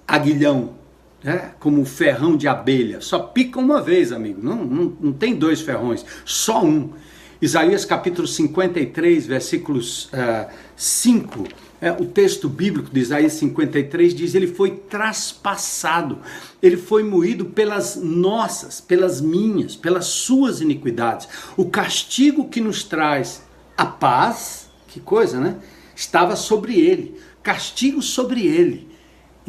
[0.08, 0.79] aguilhão?
[1.23, 3.01] É, como um ferrão de abelha.
[3.01, 4.39] Só pica uma vez, amigo.
[4.41, 6.91] Não, não, não tem dois ferrões, só um.
[7.41, 11.45] Isaías capítulo 53, versículos uh, 5
[11.82, 16.19] é, o texto bíblico de Isaías 53 diz: Ele foi traspassado,
[16.62, 21.27] ele foi moído pelas nossas, pelas minhas, pelas suas iniquidades.
[21.55, 23.43] O castigo que nos traz
[23.77, 25.55] a paz, que coisa, né?
[25.95, 28.88] Estava sobre ele, castigo sobre ele.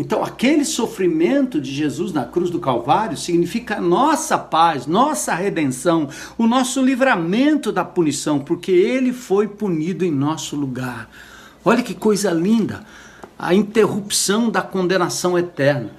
[0.00, 6.08] Então, aquele sofrimento de Jesus na cruz do Calvário significa nossa paz, nossa redenção,
[6.38, 11.10] o nosso livramento da punição, porque ele foi punido em nosso lugar.
[11.62, 12.82] Olha que coisa linda,
[13.38, 15.90] a interrupção da condenação eterna.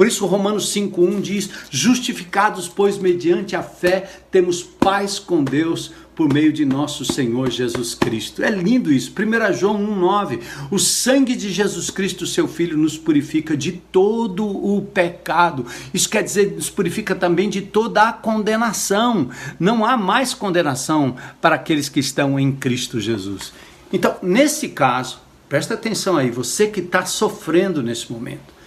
[0.00, 6.32] Por isso Romanos 5:1 diz: "Justificados, pois mediante a fé, temos paz com Deus por
[6.32, 8.42] meio de nosso Senhor Jesus Cristo".
[8.42, 9.12] É lindo isso.
[9.12, 14.80] 1 João 1:9, "O sangue de Jesus Cristo, seu filho, nos purifica de todo o
[14.80, 15.66] pecado".
[15.92, 19.28] Isso quer dizer, nos purifica também de toda a condenação.
[19.58, 23.52] Não há mais condenação para aqueles que estão em Cristo Jesus.
[23.92, 28.59] Então, nesse caso, presta atenção aí, você que está sofrendo nesse momento,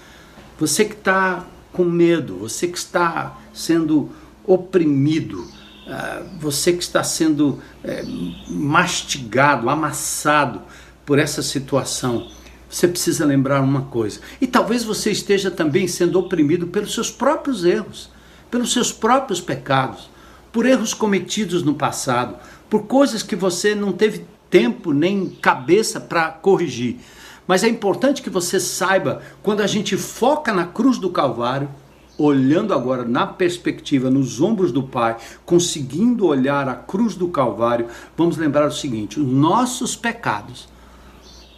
[0.59, 4.09] você que está com medo, você que está sendo
[4.45, 5.45] oprimido,
[5.87, 8.03] ah, você que está sendo eh,
[8.47, 10.61] mastigado, amassado
[11.05, 12.29] por essa situação,
[12.69, 14.19] você precisa lembrar uma coisa.
[14.39, 18.09] E talvez você esteja também sendo oprimido pelos seus próprios erros,
[18.49, 20.09] pelos seus próprios pecados,
[20.51, 22.37] por erros cometidos no passado,
[22.69, 26.97] por coisas que você não teve tempo nem cabeça para corrigir.
[27.47, 31.69] Mas é importante que você saiba, quando a gente foca na cruz do Calvário,
[32.17, 38.37] olhando agora na perspectiva, nos ombros do Pai, conseguindo olhar a cruz do Calvário, vamos
[38.37, 40.71] lembrar o seguinte: os nossos pecados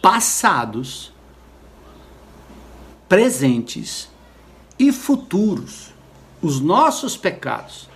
[0.06, 1.12] passados,
[3.08, 4.08] presentes
[4.78, 5.92] e futuros,
[6.40, 7.88] os nossos pecados,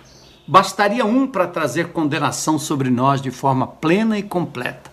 [0.45, 4.90] bastaria um para trazer condenação sobre nós de forma plena e completa.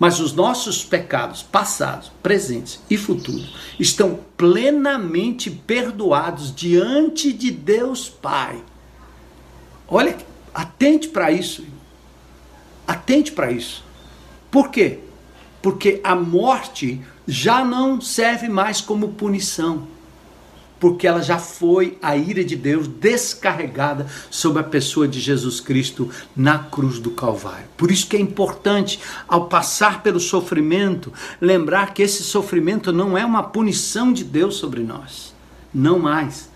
[0.00, 8.64] Mas os nossos pecados passados, presentes e futuros estão plenamente perdoados diante de Deus Pai.
[9.86, 10.16] Olha,
[10.54, 11.66] atente para isso.
[12.88, 13.84] Atente para isso.
[14.50, 15.00] Por quê?
[15.60, 19.86] Porque a morte já não serve mais como punição
[20.80, 26.10] porque ela já foi a ira de Deus descarregada sobre a pessoa de Jesus Cristo
[26.34, 27.68] na cruz do Calvário.
[27.76, 33.24] Por isso que é importante, ao passar pelo sofrimento, lembrar que esse sofrimento não é
[33.24, 35.34] uma punição de Deus sobre nós.
[35.72, 36.48] Não mais.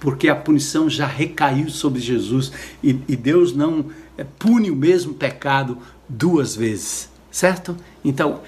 [0.00, 2.50] Porque a punição já recaiu sobre Jesus
[2.82, 5.76] e, e Deus não é, pune o mesmo pecado
[6.08, 7.76] duas vezes, certo?
[8.02, 8.40] Então,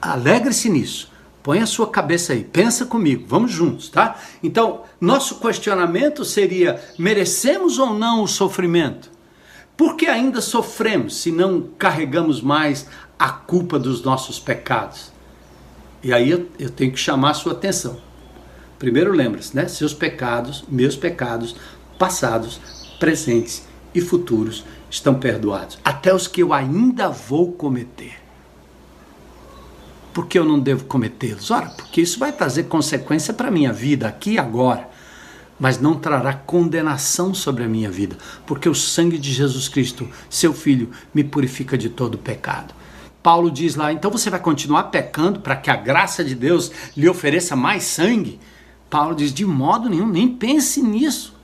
[0.00, 1.11] alegre-se nisso
[1.42, 4.16] Põe a sua cabeça aí, pensa comigo, vamos juntos, tá?
[4.42, 9.10] Então, nosso questionamento seria: merecemos ou não o sofrimento?
[9.76, 12.86] Por que ainda sofremos se não carregamos mais
[13.18, 15.10] a culpa dos nossos pecados?
[16.02, 17.98] E aí eu, eu tenho que chamar a sua atenção.
[18.78, 19.66] Primeiro, lembre-se, né?
[19.66, 21.56] Seus pecados, meus pecados,
[21.98, 22.60] passados,
[23.00, 28.21] presentes e futuros estão perdoados, até os que eu ainda vou cometer.
[30.12, 31.50] Por que eu não devo cometê-los?
[31.50, 34.88] Ora, porque isso vai trazer consequência para a minha vida aqui e agora,
[35.58, 40.52] mas não trará condenação sobre a minha vida, porque o sangue de Jesus Cristo, seu
[40.52, 42.74] Filho, me purifica de todo pecado.
[43.22, 47.08] Paulo diz lá, então você vai continuar pecando para que a graça de Deus lhe
[47.08, 48.40] ofereça mais sangue?
[48.90, 51.34] Paulo diz, de modo nenhum, nem pense nisso.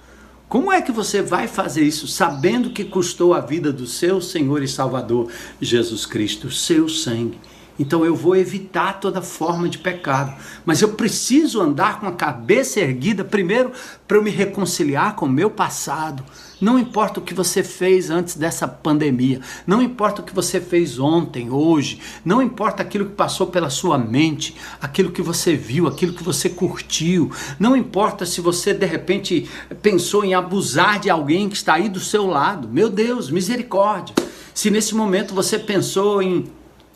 [0.48, 4.62] Como é que você vai fazer isso sabendo que custou a vida do seu Senhor
[4.62, 7.38] e Salvador Jesus Cristo, seu sangue?
[7.78, 10.34] Então eu vou evitar toda forma de pecado.
[10.64, 13.72] Mas eu preciso andar com a cabeça erguida primeiro
[14.06, 16.24] para eu me reconciliar com o meu passado.
[16.60, 20.98] Não importa o que você fez antes dessa pandemia, não importa o que você fez
[20.98, 26.12] ontem, hoje, não importa aquilo que passou pela sua mente, aquilo que você viu, aquilo
[26.12, 29.48] que você curtiu, não importa se você de repente
[29.80, 32.66] pensou em abusar de alguém que está aí do seu lado.
[32.66, 34.16] Meu Deus, misericórdia.
[34.52, 36.44] Se nesse momento você pensou em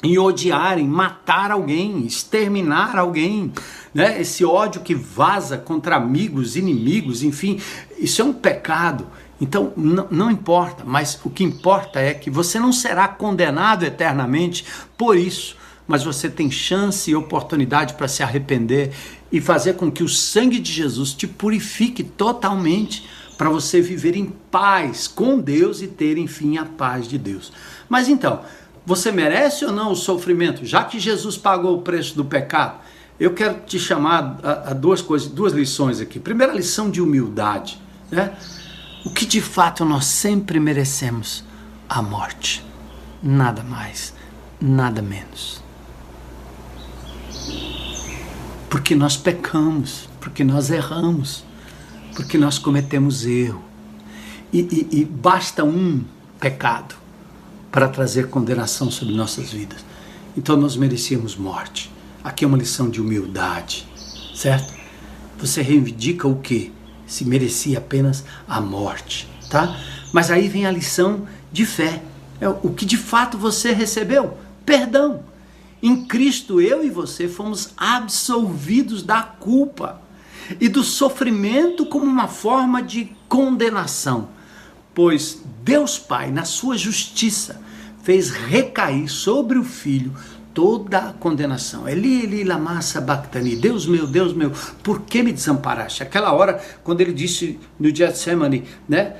[0.03, 3.53] em odiar, em matar alguém, exterminar alguém,
[3.95, 4.21] né?
[4.21, 7.61] Esse ódio que vaza contra amigos, inimigos, enfim,
[7.99, 9.07] isso é um pecado.
[9.41, 14.65] Então, não, importa, mas o que importa é que você não será condenado eternamente
[14.97, 18.93] por isso, mas você tem chance e oportunidade para se arrepender
[19.33, 23.05] e fazer com que o sangue de Jesus te purifique totalmente
[23.37, 27.53] para você viver em paz com Deus e ter, enfim, a paz de Deus.
[27.89, 28.43] Mas então,
[28.85, 30.65] você merece ou não o sofrimento?
[30.67, 32.81] Já que Jesus pagou o preço do pecado,
[33.19, 36.19] eu quero te chamar a, a duas coisas, duas lições aqui.
[36.19, 38.37] Primeira lição de humildade, né?
[39.05, 41.45] O que de fato nós sempre merecemos?
[41.89, 42.65] A morte.
[43.23, 44.15] Nada mais,
[44.61, 45.63] nada menos.
[48.69, 51.45] Porque nós pecamos, porque nós erramos,
[52.17, 53.63] porque nós cometemos erro.
[54.53, 56.03] E, e, e basta um
[56.41, 57.02] pecado
[57.73, 59.83] para trazer condenação sobre nossas vidas.
[60.37, 61.91] Então nós merecíamos morte.
[62.23, 63.89] Aqui é uma lição de humildade,
[64.35, 64.75] certo?
[65.39, 66.71] Você reivindica o que?
[67.07, 69.77] Se merecia apenas a morte, tá?
[70.13, 72.03] Mas aí vem a lição de fé.
[72.41, 74.37] É o que de fato você recebeu?
[74.67, 75.25] Perdão.
[75.83, 80.01] Em Cristo, eu e você fomos absolvidos da culpa
[80.61, 84.29] e do sofrimento como uma forma de condenação
[84.95, 87.61] pois Deus Pai, na sua justiça,
[88.03, 90.13] fez recair sobre o Filho
[90.55, 91.89] toda a condenação.
[91.89, 93.57] Eli, Eli, lama sabachthani.
[93.57, 94.53] Deus meu, Deus meu,
[94.83, 96.03] por que me desamparaste?
[96.03, 99.17] Aquela hora, quando ele disse no Getsemane, né?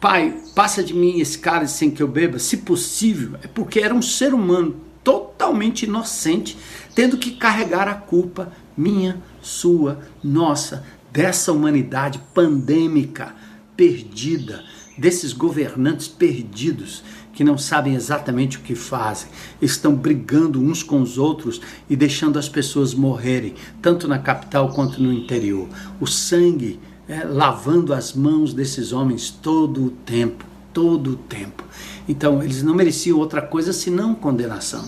[0.00, 3.38] Pai, passa de mim esse cálice sem que eu beba, se possível.
[3.42, 6.56] É porque era um ser humano totalmente inocente,
[6.94, 13.34] tendo que carregar a culpa minha, sua, nossa, dessa humanidade pandêmica
[13.76, 14.64] perdida,
[14.96, 19.28] desses governantes perdidos que não sabem exatamente o que fazem,
[19.60, 25.02] estão brigando uns com os outros e deixando as pessoas morrerem, tanto na capital quanto
[25.02, 25.68] no interior.
[25.98, 31.64] O sangue é, lavando as mãos desses homens todo o tempo, todo o tempo.
[32.08, 34.84] Então, eles não mereciam outra coisa senão condenação.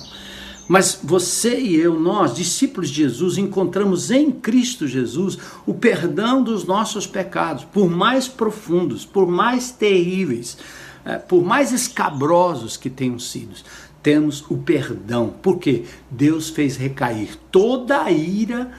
[0.67, 6.65] Mas você e eu, nós, discípulos de Jesus, encontramos em Cristo Jesus o perdão dos
[6.65, 10.57] nossos pecados, por mais profundos, por mais terríveis,
[11.05, 13.55] eh, por mais escabrosos que tenham sido.
[14.03, 18.73] Temos o perdão, porque Deus fez recair toda a ira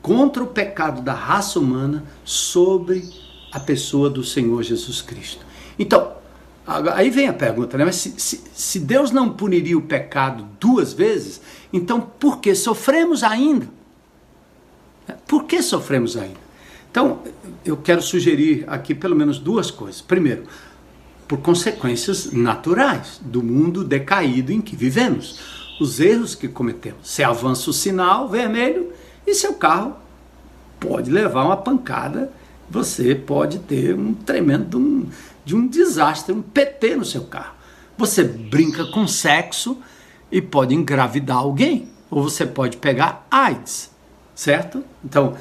[0.00, 3.08] contra o pecado da raça humana sobre
[3.50, 5.44] a pessoa do Senhor Jesus Cristo.
[5.78, 6.23] Então,
[6.66, 7.84] Aí vem a pergunta, né?
[7.84, 11.40] Mas se, se, se, Deus não puniria o pecado duas vezes,
[11.72, 13.68] então por que sofremos ainda?
[15.26, 16.42] Por que sofremos ainda?
[16.90, 17.18] Então,
[17.64, 20.00] eu quero sugerir aqui pelo menos duas coisas.
[20.00, 20.44] Primeiro,
[21.26, 25.40] por consequências naturais do mundo decaído em que vivemos.
[25.80, 27.00] Os erros que cometemos.
[27.02, 28.92] Você avança o sinal vermelho
[29.26, 29.96] e seu carro
[30.78, 32.30] pode levar uma pancada,
[32.70, 35.06] você pode ter um tremendo um,
[35.44, 37.54] de um desastre, um PT no seu carro.
[37.96, 39.78] Você brinca com sexo
[40.30, 43.90] e pode engravidar alguém, ou você pode pegar AIDS,
[44.34, 44.84] certo?
[45.04, 45.36] Então,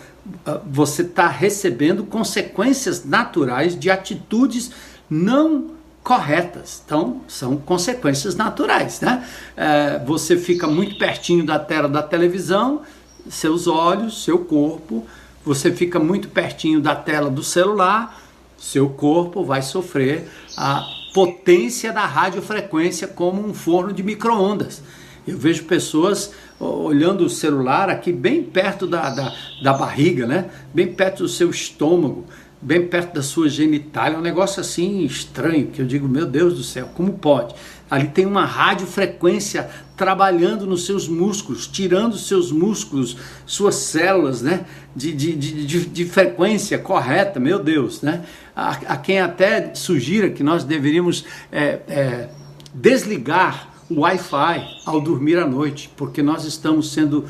[0.46, 4.72] ah, você está recebendo consequências naturais de atitudes
[5.10, 5.72] não
[6.04, 6.82] corretas.
[6.86, 9.28] Então, são consequências naturais, né?
[9.56, 12.82] É, você fica muito pertinho da tela da televisão,
[13.30, 15.06] seus olhos, seu corpo,
[15.46, 18.22] você fica muito pertinho da tela do celular,
[18.64, 24.82] seu corpo vai sofrer a potência da radiofrequência como um forno de micro-ondas.
[25.28, 30.50] Eu vejo pessoas olhando o celular aqui bem perto da, da, da, barriga, né?
[30.74, 32.26] bem perto do seu estômago,
[32.62, 36.56] bem perto da sua genitália, é um negócio assim estranho, que eu digo, meu Deus
[36.56, 37.54] do céu, como pode?
[37.92, 44.66] Ali tem uma radiofrequência trabalhando nos seus músculos, tirando seus músculos, suas células, né?
[44.96, 48.26] De, de, de, de frequência correta, meu Deus, né?
[48.56, 52.30] A, quem até sugira que nós deveríamos é, é,
[52.74, 57.26] desligar o Wi-Fi ao dormir à noite, porque nós estamos sendo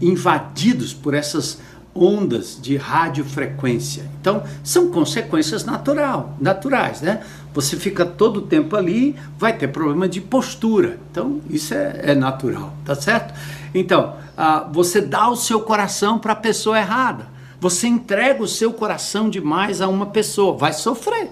[0.00, 1.58] invadidos por essas
[1.94, 4.08] ondas de radiofrequência.
[4.20, 7.22] Então, são consequências natural, naturais, né?
[7.54, 10.98] Você fica todo o tempo ali, vai ter problema de postura.
[11.10, 13.32] Então, isso é, é natural, tá certo?
[13.74, 17.34] Então, ah, você dá o seu coração para a pessoa errada.
[17.60, 21.30] Você entrega o seu coração demais a uma pessoa, vai sofrer.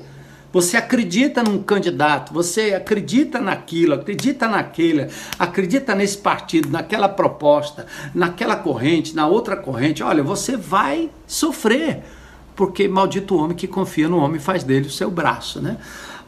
[0.55, 8.55] Você acredita num candidato, você acredita naquilo, acredita naquele, acredita nesse partido, naquela proposta, naquela
[8.55, 10.01] corrente, na outra corrente.
[10.01, 12.05] Olha, você vai sofrer,
[12.55, 15.77] porque maldito o homem que confia no homem faz dele o seu braço, né?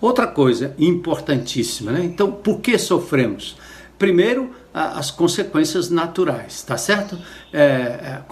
[0.00, 2.04] Outra coisa importantíssima, né?
[2.04, 3.56] Então, por que sofremos?
[3.96, 7.18] Primeiro, as consequências naturais, tá certo?
[7.50, 8.22] É, é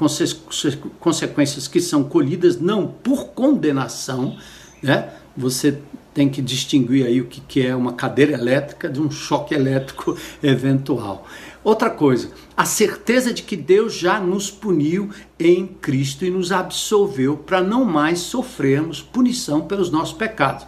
[1.00, 4.36] consequências que são colhidas não por condenação,
[4.82, 5.08] né?
[5.34, 5.80] você
[6.12, 10.16] tem que distinguir aí o que, que é uma cadeira elétrica de um choque elétrico
[10.42, 11.26] eventual.
[11.64, 15.08] Outra coisa, a certeza de que Deus já nos puniu
[15.40, 20.66] em Cristo e nos absolveu para não mais sofrermos punição pelos nossos pecados.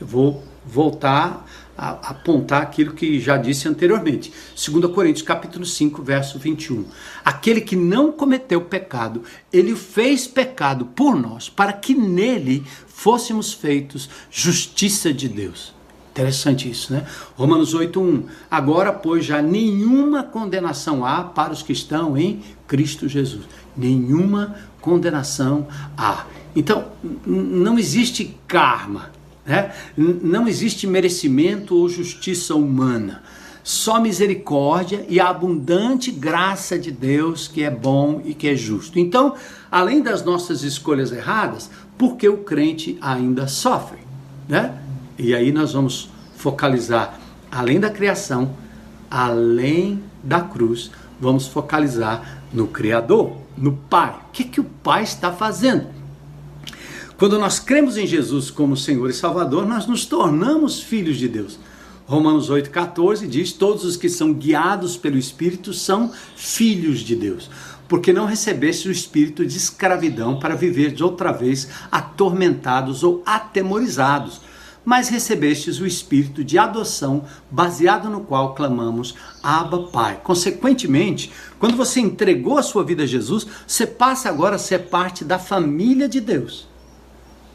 [0.00, 1.46] Eu vou voltar
[1.78, 4.32] a apontar aquilo que já disse anteriormente.
[4.56, 6.84] 2 Coríntios capítulo 5, verso 21.
[7.24, 9.22] Aquele que não cometeu pecado,
[9.52, 15.72] ele fez pecado por nós, para que nele fôssemos feitos justiça de Deus.
[16.10, 17.06] Interessante isso, né?
[17.36, 18.24] Romanos 8:1.
[18.50, 23.44] Agora, pois, já nenhuma condenação há para os que estão em Cristo Jesus.
[23.76, 26.26] Nenhuma condenação há.
[26.56, 26.88] Então,
[27.24, 29.12] não existe karma,
[29.48, 29.72] né?
[29.96, 33.22] Não existe merecimento ou justiça humana.
[33.64, 38.98] Só misericórdia e a abundante graça de Deus que é bom e que é justo.
[38.98, 39.34] Então,
[39.70, 43.98] além das nossas escolhas erradas, por que o crente ainda sofre,
[44.46, 44.78] né?
[45.18, 47.18] E aí nós vamos focalizar
[47.50, 48.54] além da criação,
[49.10, 50.90] além da cruz,
[51.20, 54.10] vamos focalizar no Criador, no Pai.
[54.28, 55.97] O que, que o Pai está fazendo?
[57.18, 61.58] Quando nós cremos em Jesus como Senhor e Salvador, nós nos tornamos filhos de Deus.
[62.06, 67.50] Romanos 8,14 diz: Todos os que são guiados pelo Espírito são filhos de Deus
[67.88, 74.42] porque não recebeste o espírito de escravidão para viver de outra vez atormentados ou atemorizados,
[74.84, 80.20] mas recebestes o espírito de adoção, baseado no qual clamamos Abba Pai.
[80.22, 85.24] Consequentemente, quando você entregou a sua vida a Jesus, você passa agora a ser parte
[85.24, 86.68] da família de Deus.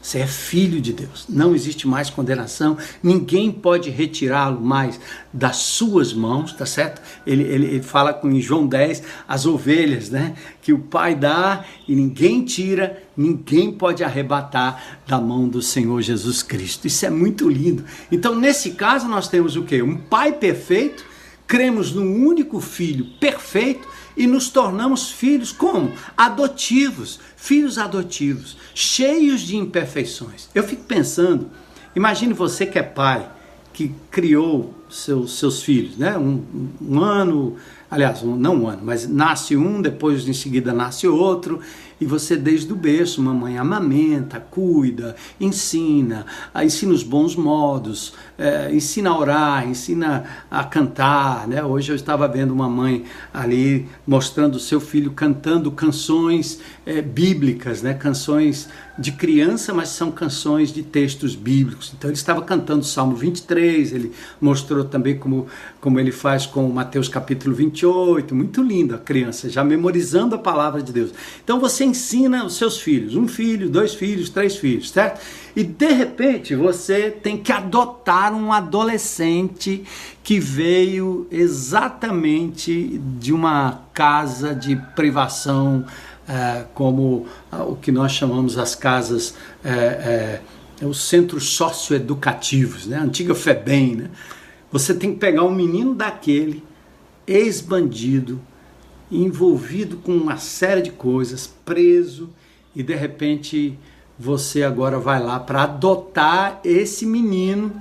[0.04, 1.24] Você é filho de Deus.
[1.30, 2.76] Não existe mais condenação.
[3.02, 5.00] Ninguém pode retirá-lo mais
[5.32, 7.00] das suas mãos, tá certo?
[7.26, 10.34] Ele, ele, ele fala com em João 10, as ovelhas, né?
[10.60, 16.42] Que o Pai dá e ninguém tira, ninguém pode arrebatar da mão do Senhor Jesus
[16.42, 16.86] Cristo.
[16.86, 17.82] Isso é muito lindo.
[18.12, 19.80] Então, nesse caso, nós temos o quê?
[19.80, 21.02] Um Pai perfeito,
[21.46, 25.92] cremos no único Filho perfeito e nos tornamos filhos como?
[26.16, 30.48] Adotivos, filhos adotivos, cheios de imperfeições.
[30.54, 31.50] Eu fico pensando,
[31.94, 33.28] imagine você que é pai,
[33.72, 36.16] que criou seus, seus filhos, né?
[36.16, 36.42] Um,
[36.80, 37.56] um ano,
[37.90, 41.60] aliás, um, não um ano, mas nasce um, depois em seguida nasce outro,
[42.00, 46.26] e você, desde o berço, mamãe amamenta, cuida, ensina,
[46.62, 51.46] ensina os bons modos, é, ensina a orar, ensina a cantar.
[51.46, 51.62] Né?
[51.62, 57.80] Hoje eu estava vendo uma mãe ali mostrando o seu filho cantando canções é, bíblicas,
[57.80, 57.94] né?
[57.94, 58.68] canções
[58.98, 61.92] de criança, mas são canções de textos bíblicos.
[61.96, 65.46] Então ele estava cantando o Salmo 23, ele mostrou também como,
[65.80, 70.82] como ele faz com Mateus capítulo 28, muito lindo a criança, já memorizando a palavra
[70.82, 71.12] de Deus.
[71.44, 75.20] Então você ensina os seus filhos, um filho, dois filhos, três filhos, certo?
[75.54, 79.84] E de repente você tem que adotar um adolescente
[80.22, 85.84] que veio exatamente de uma casa de privação,
[86.26, 90.40] é, como ah, o que nós chamamos as casas, é,
[90.80, 92.98] é, os centros socioeducativos, né?
[92.98, 93.96] antiga FEBEM.
[93.96, 94.10] Né?
[94.74, 96.60] Você tem que pegar um menino daquele,
[97.28, 98.40] ex-bandido,
[99.08, 102.28] envolvido com uma série de coisas, preso,
[102.74, 103.78] e de repente
[104.18, 107.80] você agora vai lá para adotar esse menino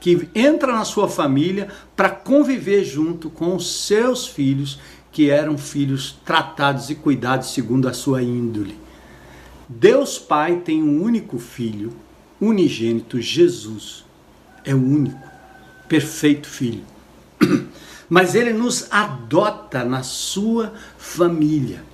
[0.00, 1.66] que entra na sua família
[1.96, 4.78] para conviver junto com os seus filhos,
[5.10, 8.78] que eram filhos tratados e cuidados segundo a sua índole.
[9.68, 11.92] Deus Pai tem um único filho,
[12.40, 14.04] unigênito, Jesus.
[14.64, 15.29] É o único,
[15.90, 16.84] perfeito filho.
[18.08, 21.84] mas ele nos adota na sua família.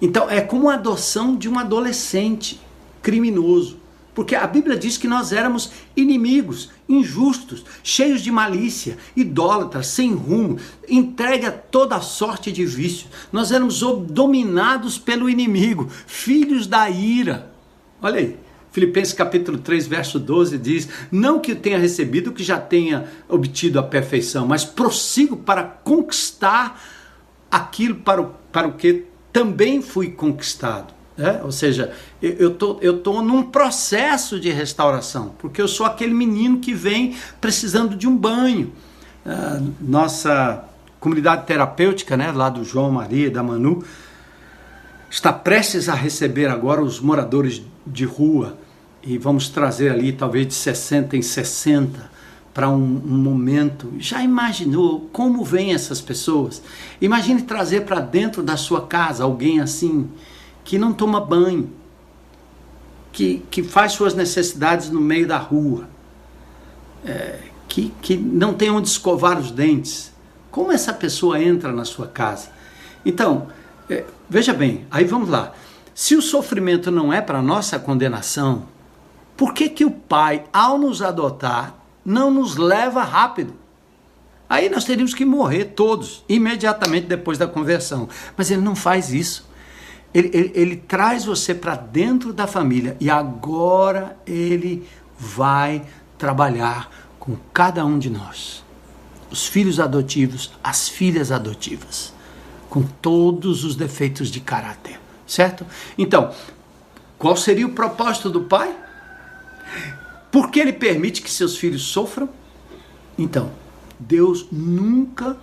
[0.00, 2.60] Então é como a adoção de um adolescente
[3.02, 3.78] criminoso.
[4.14, 10.58] Porque a Bíblia diz que nós éramos inimigos, injustos, cheios de malícia, idólatras, sem rumo,
[10.88, 13.10] entregue a toda sorte de vícios.
[13.32, 17.52] Nós éramos dominados pelo inimigo, filhos da ira.
[18.00, 18.38] Olha aí,
[18.74, 23.84] Filipenses capítulo 3, verso 12 diz: Não que tenha recebido, que já tenha obtido a
[23.84, 26.82] perfeição, mas prossigo para conquistar
[27.48, 30.92] aquilo para o, para o que também fui conquistado.
[31.16, 31.40] É?
[31.44, 36.58] Ou seja, eu tô, eu tô num processo de restauração, porque eu sou aquele menino
[36.58, 38.72] que vem precisando de um banho.
[39.24, 40.64] Uh, nossa
[40.98, 43.84] comunidade terapêutica, né, lá do João Maria, da Manu,
[45.08, 48.63] está prestes a receber agora os moradores de rua
[49.06, 52.10] e vamos trazer ali talvez de 60 em 60
[52.54, 53.92] para um, um, momento.
[53.98, 56.62] Já imaginou como vêm essas pessoas?
[57.00, 60.08] Imagine trazer para dentro da sua casa alguém assim
[60.62, 61.70] que não toma banho,
[63.12, 65.88] que, que faz suas necessidades no meio da rua,
[67.04, 70.12] é, que, que não tem onde escovar os dentes.
[70.50, 72.48] Como essa pessoa entra na sua casa?
[73.04, 73.48] Então,
[73.90, 75.52] é, veja bem, aí vamos lá.
[75.94, 78.73] Se o sofrimento não é para nossa condenação,
[79.36, 81.74] por que, que o Pai, ao nos adotar,
[82.04, 83.54] não nos leva rápido?
[84.48, 88.08] Aí nós teríamos que morrer todos, imediatamente depois da conversão.
[88.36, 89.48] Mas ele não faz isso.
[90.12, 94.86] Ele, ele, ele traz você para dentro da família e agora ele
[95.18, 95.82] vai
[96.16, 98.62] trabalhar com cada um de nós.
[99.30, 102.12] Os filhos adotivos, as filhas adotivas,
[102.70, 105.66] com todos os defeitos de caráter, certo?
[105.98, 106.32] Então,
[107.18, 108.83] qual seria o propósito do pai?
[110.30, 112.28] Por que ele permite que seus filhos sofram?
[113.16, 113.52] Então,
[113.98, 115.36] Deus nunca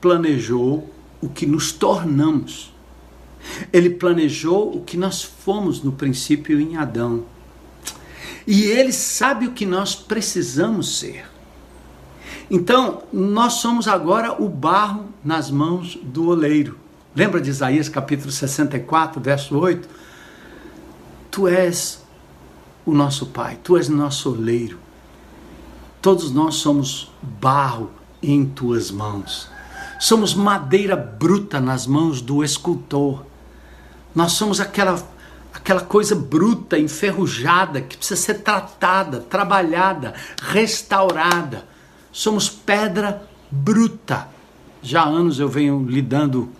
[0.00, 0.90] planejou
[1.20, 2.72] o que nos tornamos.
[3.72, 7.24] Ele planejou o que nós fomos no princípio em Adão.
[8.46, 11.24] E ele sabe o que nós precisamos ser.
[12.50, 16.78] Então, nós somos agora o barro nas mãos do oleiro.
[17.16, 19.88] Lembra de Isaías capítulo 64, verso 8?
[21.30, 22.03] Tu és
[22.84, 24.78] o nosso Pai, tu és nosso oleiro.
[26.02, 27.90] Todos nós somos barro
[28.22, 29.48] em tuas mãos.
[29.98, 33.24] Somos madeira bruta nas mãos do escultor.
[34.14, 35.02] Nós somos aquela
[35.54, 40.12] aquela coisa bruta, enferrujada, que precisa ser tratada, trabalhada,
[40.42, 41.64] restaurada.
[42.12, 44.28] Somos pedra bruta.
[44.82, 46.50] Já há anos eu venho lidando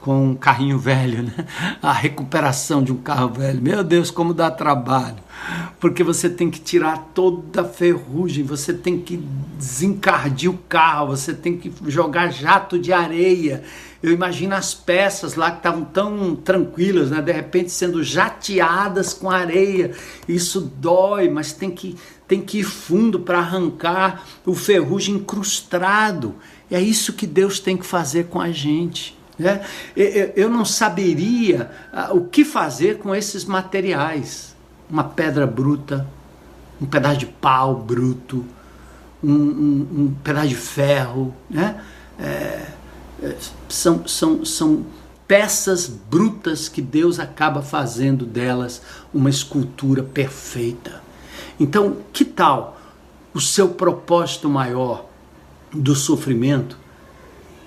[0.00, 1.34] com um carrinho velho, né?
[1.82, 3.62] A recuperação de um carro velho.
[3.62, 5.27] Meu Deus, como dá trabalho.
[5.80, 9.16] Porque você tem que tirar toda a ferrugem, você tem que
[9.56, 13.62] desencardir o carro, você tem que jogar jato de areia.
[14.02, 17.20] Eu imagino as peças lá que estavam tão tranquilas, né?
[17.20, 19.92] De repente sendo jateadas com areia.
[20.28, 21.96] Isso dói, mas tem que
[22.28, 26.34] tem que ir fundo para arrancar o ferrugem incrustado.
[26.70, 29.18] É isso que Deus tem que fazer com a gente.
[29.38, 29.64] Né?
[30.36, 34.47] Eu não saberia ah, o que fazer com esses materiais.
[34.90, 36.06] Uma pedra bruta,
[36.80, 38.44] um pedaço de pau bruto,
[39.22, 41.34] um, um, um pedaço de ferro.
[41.50, 41.82] Né?
[42.18, 42.66] É,
[43.22, 43.36] é,
[43.68, 44.86] são, são, são
[45.26, 48.80] peças brutas que Deus acaba fazendo delas
[49.12, 51.02] uma escultura perfeita.
[51.60, 52.80] Então, que tal
[53.34, 55.04] o seu propósito maior
[55.72, 56.78] do sofrimento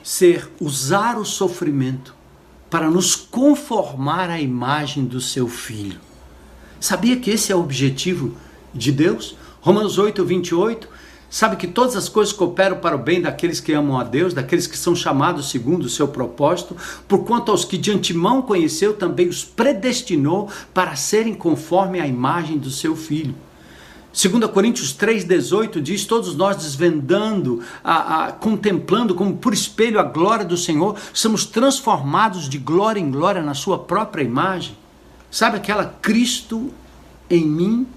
[0.03, 2.15] ser usar o sofrimento
[2.69, 5.99] para nos conformar à imagem do seu filho.
[6.81, 8.35] Sabia que esse é o objetivo
[8.73, 9.37] de Deus?
[9.61, 10.87] Romanos 8, 28.
[11.29, 14.65] Sabe que todas as coisas cooperam para o bem daqueles que amam a Deus, daqueles
[14.65, 16.75] que são chamados segundo o seu propósito,
[17.07, 22.71] porquanto aos que de antemão conheceu, também os predestinou para serem conforme à imagem do
[22.71, 23.35] seu filho.
[24.11, 30.43] 2 Coríntios 3,18 diz: Todos nós desvendando, a, a, contemplando como por espelho a glória
[30.43, 34.80] do Senhor, somos transformados de glória em glória na Sua própria imagem.
[35.31, 36.73] Sabe aquela Cristo
[37.29, 37.87] em mim?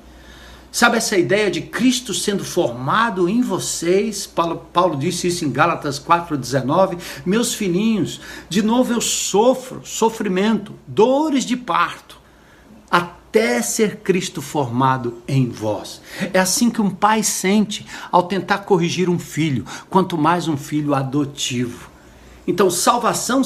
[0.70, 4.26] Sabe essa ideia de Cristo sendo formado em vocês?
[4.26, 6.99] Paulo, Paulo disse isso em Gálatas 4,19.
[7.26, 12.18] Meus filhinhos, de novo eu sofro sofrimento, dores de parto,
[12.91, 16.01] até ser Cristo formado em vós.
[16.32, 20.95] É assim que um pai sente ao tentar corrigir um filho, quanto mais um filho
[20.95, 21.91] adotivo.
[22.47, 23.43] Então, salvação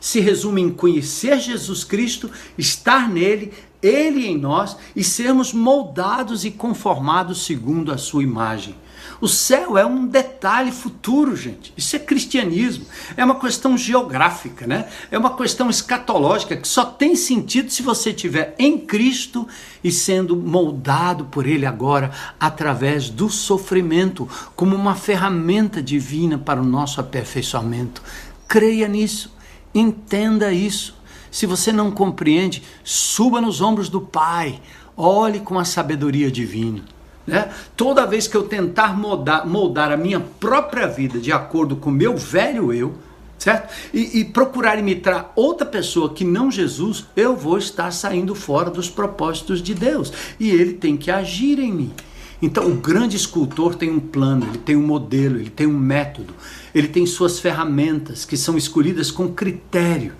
[0.00, 6.50] se resume em conhecer Jesus Cristo, estar nele, ele em nós e sermos moldados e
[6.50, 8.74] conformados segundo a sua imagem.
[9.20, 11.72] O céu é um detalhe futuro, gente.
[11.76, 12.86] Isso é cristianismo.
[13.16, 14.88] É uma questão geográfica, né?
[15.10, 19.46] É uma questão escatológica que só tem sentido se você estiver em Cristo
[19.84, 26.64] e sendo moldado por Ele agora através do sofrimento, como uma ferramenta divina para o
[26.64, 28.02] nosso aperfeiçoamento.
[28.48, 29.30] Creia nisso,
[29.74, 30.94] entenda isso.
[31.30, 34.60] Se você não compreende, suba nos ombros do Pai,
[34.96, 36.82] olhe com a sabedoria divina.
[37.26, 37.48] Né?
[37.76, 41.92] Toda vez que eu tentar moldar, moldar a minha própria vida de acordo com o
[41.92, 42.94] meu velho eu,
[43.38, 43.72] certo?
[43.94, 48.90] E, e, procurar imitar outra pessoa que não Jesus, eu vou estar saindo fora dos
[48.90, 50.12] propósitos de Deus.
[50.38, 51.92] E ele tem que agir em mim.
[52.42, 56.34] Então, o grande escultor tem um plano, ele tem um modelo, ele tem um método,
[56.74, 60.14] ele tem suas ferramentas que são escolhidas com critério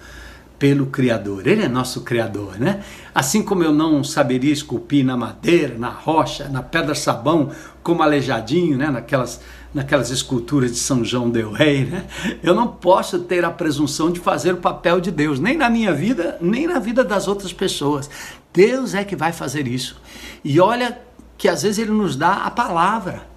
[0.61, 1.47] pelo Criador.
[1.47, 2.85] Ele é nosso Criador, né?
[3.15, 7.51] Assim como eu não saberia esculpir na madeira, na rocha, na pedra sabão,
[7.83, 8.91] como aleijadinho, né?
[8.91, 9.41] Naquelas,
[9.73, 12.07] naquelas esculturas de São João del Rei, né?
[12.43, 15.95] Eu não posso ter a presunção de fazer o papel de Deus, nem na minha
[15.95, 18.11] vida, nem na vida das outras pessoas.
[18.53, 19.97] Deus é que vai fazer isso.
[20.45, 20.99] E olha
[21.39, 23.30] que às vezes ele nos dá a palavra.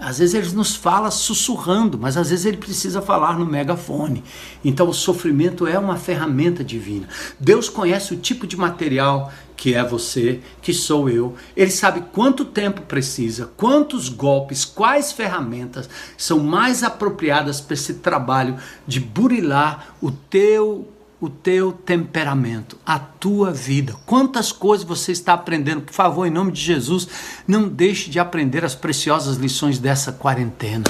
[0.00, 4.24] Às vezes ele nos fala sussurrando, mas às vezes ele precisa falar no megafone.
[4.64, 7.06] Então o sofrimento é uma ferramenta divina.
[7.38, 9.30] Deus conhece o tipo de material
[9.60, 11.34] que é você, que sou eu.
[11.54, 15.86] Ele sabe quanto tempo precisa, quantos golpes, quais ferramentas
[16.16, 20.88] são mais apropriadas para esse trabalho de burilar o teu
[21.20, 23.94] o teu temperamento, a tua vida.
[24.06, 25.82] Quantas coisas você está aprendendo?
[25.82, 27.06] Por favor, em nome de Jesus,
[27.46, 30.84] não deixe de aprender as preciosas lições dessa quarentena.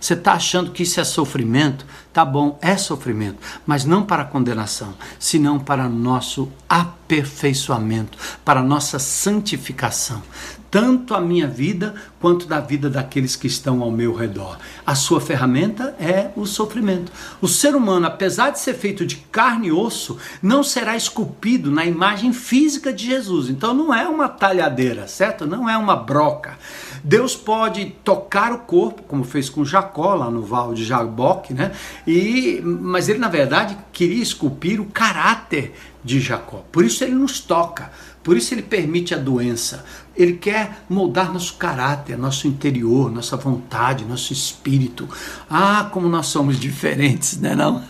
[0.00, 1.84] Você está achando que isso é sofrimento?
[2.12, 10.22] Tá bom, é sofrimento, mas não para condenação, senão para nosso aperfeiçoamento, para nossa santificação
[10.70, 14.56] tanto a minha vida quanto da vida daqueles que estão ao meu redor.
[14.86, 17.10] A sua ferramenta é o sofrimento.
[17.40, 21.84] O ser humano, apesar de ser feito de carne e osso, não será esculpido na
[21.84, 23.48] imagem física de Jesus.
[23.48, 25.46] Então não é uma talhadeira, certo?
[25.46, 26.56] Não é uma broca.
[27.02, 31.72] Deus pode tocar o corpo, como fez com Jacó lá no Val de Jaboque, né?
[32.06, 35.74] E mas ele na verdade queria esculpir o caráter
[36.04, 36.64] de Jacó.
[36.70, 37.90] Por isso ele nos toca.
[38.22, 39.84] Por isso ele permite a doença.
[40.14, 45.08] Ele quer moldar nosso caráter, nosso interior, nossa vontade, nosso espírito.
[45.48, 47.82] Ah, como nós somos diferentes, né não?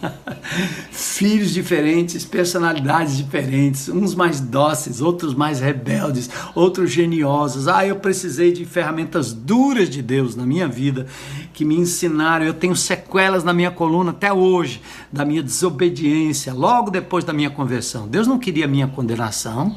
[0.92, 7.66] Filhos diferentes, personalidades diferentes, uns mais dóceis, outros mais rebeldes, outros geniosos.
[7.66, 11.06] Ah, eu precisei de ferramentas duras de Deus na minha vida
[11.52, 12.46] que me ensinaram.
[12.46, 14.80] Eu tenho sequelas na minha coluna até hoje
[15.12, 18.06] da minha desobediência, logo depois da minha conversão.
[18.06, 19.76] Deus não queria minha condenação.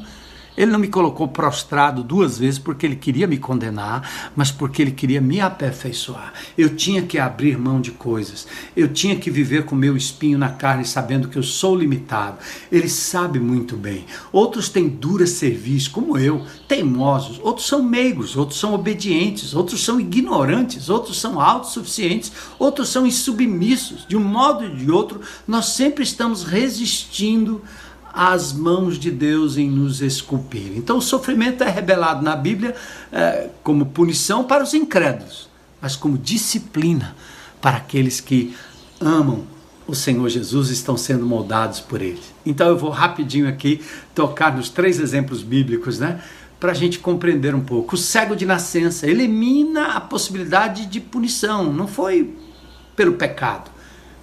[0.56, 4.92] Ele não me colocou prostrado duas vezes porque ele queria me condenar, mas porque ele
[4.92, 6.32] queria me aperfeiçoar.
[6.56, 8.46] Eu tinha que abrir mão de coisas.
[8.76, 12.38] Eu tinha que viver com meu espinho na carne, sabendo que eu sou limitado.
[12.70, 14.06] Ele sabe muito bem.
[14.32, 17.40] Outros têm dura serviço, como eu, teimosos.
[17.42, 24.06] Outros são meigos, outros são obedientes, outros são ignorantes, outros são autossuficientes, outros são insubmissos.
[24.06, 27.62] De um modo ou de outro, nós sempre estamos resistindo
[28.14, 30.72] as mãos de Deus em nos esculpir.
[30.76, 32.74] Então o sofrimento é revelado na Bíblia
[33.10, 35.48] é, como punição para os incrédulos,
[35.80, 37.16] mas como disciplina
[37.60, 38.54] para aqueles que
[39.00, 39.44] amam
[39.86, 42.22] o Senhor Jesus estão sendo moldados por Ele.
[42.46, 43.82] Então eu vou rapidinho aqui
[44.14, 46.22] tocar nos três exemplos bíblicos, né?
[46.58, 47.94] Para a gente compreender um pouco.
[47.94, 52.34] O cego de nascença elimina a possibilidade de punição, não foi
[52.96, 53.70] pelo pecado.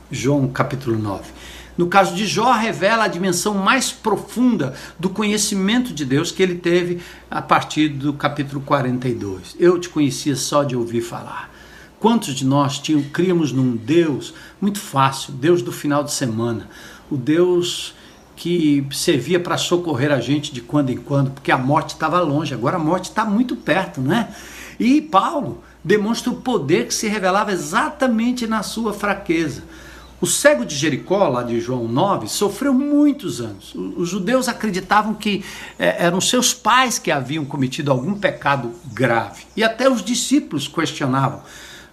[0.09, 1.40] João capítulo 9.
[1.81, 6.53] No caso de Jó, revela a dimensão mais profunda do conhecimento de Deus que ele
[6.53, 9.55] teve a partir do capítulo 42.
[9.59, 11.49] Eu te conhecia só de ouvir falar.
[11.99, 16.69] Quantos de nós tínhamos, críamos num Deus muito fácil, Deus do final de semana,
[17.09, 17.95] o Deus
[18.35, 22.53] que servia para socorrer a gente de quando em quando, porque a morte estava longe,
[22.53, 24.29] agora a morte está muito perto, né?
[24.79, 29.63] E Paulo demonstra o poder que se revelava exatamente na sua fraqueza.
[30.21, 33.73] O cego de Jericó, lá de João 9, sofreu muitos anos.
[33.73, 35.43] Os judeus acreditavam que
[35.79, 39.45] é, eram seus pais que haviam cometido algum pecado grave.
[39.57, 41.41] E até os discípulos questionavam,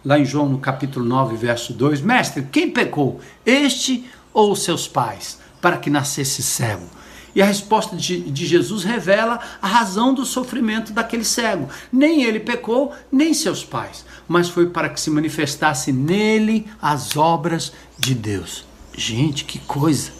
[0.05, 3.18] lá em João no capítulo 9, verso 2, Mestre, quem pecou?
[3.47, 4.05] Este
[4.35, 6.99] ou seus pais, para que nascesse cego?
[7.35, 11.68] E a resposta de, de, Jesus revela a razão do sofrimento daquele cego.
[11.93, 17.66] Nem ele pecou, nem seus pais, mas foi para que se manifestasse nele as obras
[17.68, 18.64] de Deus.
[18.96, 20.12] Gente, que coisa!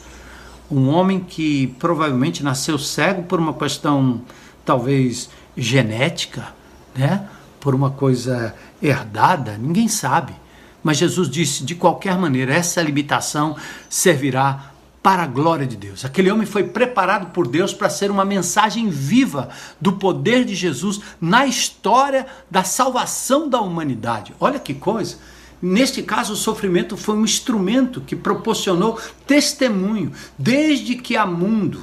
[0.71, 4.23] Um homem que provavelmente nasceu cego por uma questão
[4.65, 6.55] talvez genética,
[6.95, 7.27] né?
[7.59, 10.35] Por uma coisa herdada, ninguém sabe.
[10.83, 13.57] Mas Jesus disse: de qualquer maneira, essa limitação
[13.89, 14.73] servirá
[15.03, 16.05] para a glória de Deus.
[16.05, 19.49] Aquele homem foi preparado por Deus para ser uma mensagem viva
[19.81, 24.35] do poder de Jesus na história da salvação da humanidade.
[24.39, 25.17] Olha que coisa!
[25.61, 31.83] Neste caso, o sofrimento foi um instrumento que proporcionou testemunho desde que há mundo.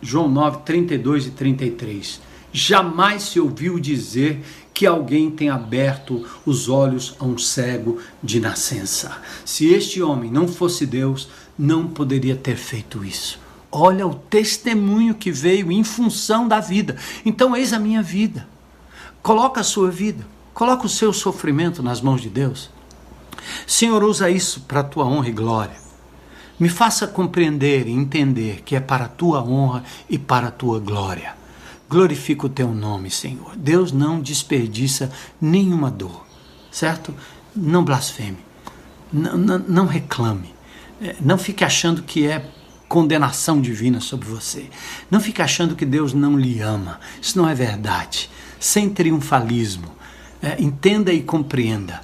[0.00, 2.20] João 9, 32 e 33.
[2.52, 4.42] Jamais se ouviu dizer
[4.72, 9.18] que alguém tenha aberto os olhos a um cego de nascença.
[9.44, 13.38] Se este homem não fosse Deus, não poderia ter feito isso.
[13.70, 16.96] Olha o testemunho que veio em função da vida.
[17.24, 18.48] Então, eis a minha vida.
[19.22, 22.70] Coloca a sua vida, coloca o seu sofrimento nas mãos de Deus.
[23.66, 25.76] Senhor, usa isso para a tua honra e glória.
[26.58, 30.78] Me faça compreender e entender que é para a tua honra e para a tua
[30.78, 31.34] glória.
[31.88, 33.56] Glorifica o teu nome, Senhor.
[33.56, 35.10] Deus não desperdiça
[35.40, 36.26] nenhuma dor,
[36.70, 37.14] certo?
[37.54, 38.38] não blasfeme,
[39.12, 40.54] não, não, não reclame,
[41.02, 42.44] é, não fique achando que é
[42.88, 44.68] condenação divina sobre você.
[45.10, 46.98] Não fique achando que Deus não lhe ama.
[47.22, 48.28] Isso não é verdade.
[48.58, 49.86] Sem triunfalismo.
[50.42, 52.00] É, entenda e compreenda.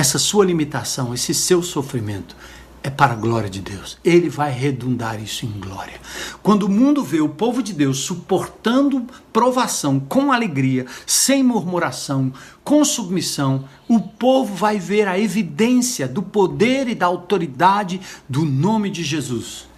[0.00, 2.34] Essa sua limitação, esse seu sofrimento,
[2.82, 3.98] é para a glória de Deus.
[4.02, 6.00] Ele vai redundar isso em glória.
[6.42, 12.32] Quando o mundo vê o povo de Deus suportando provação com alegria, sem murmuração,
[12.64, 18.88] com submissão, o povo vai ver a evidência do poder e da autoridade do nome
[18.88, 19.68] de Jesus.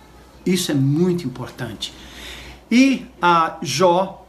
[0.47, 1.93] Isso é muito importante.
[2.70, 4.22] E a Jó,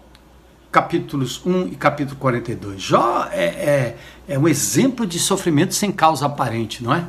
[0.74, 2.82] capítulos 1 e capítulo 42.
[2.82, 3.98] Jó é, é,
[4.28, 7.06] é um exemplo de sofrimento sem causa aparente, não é?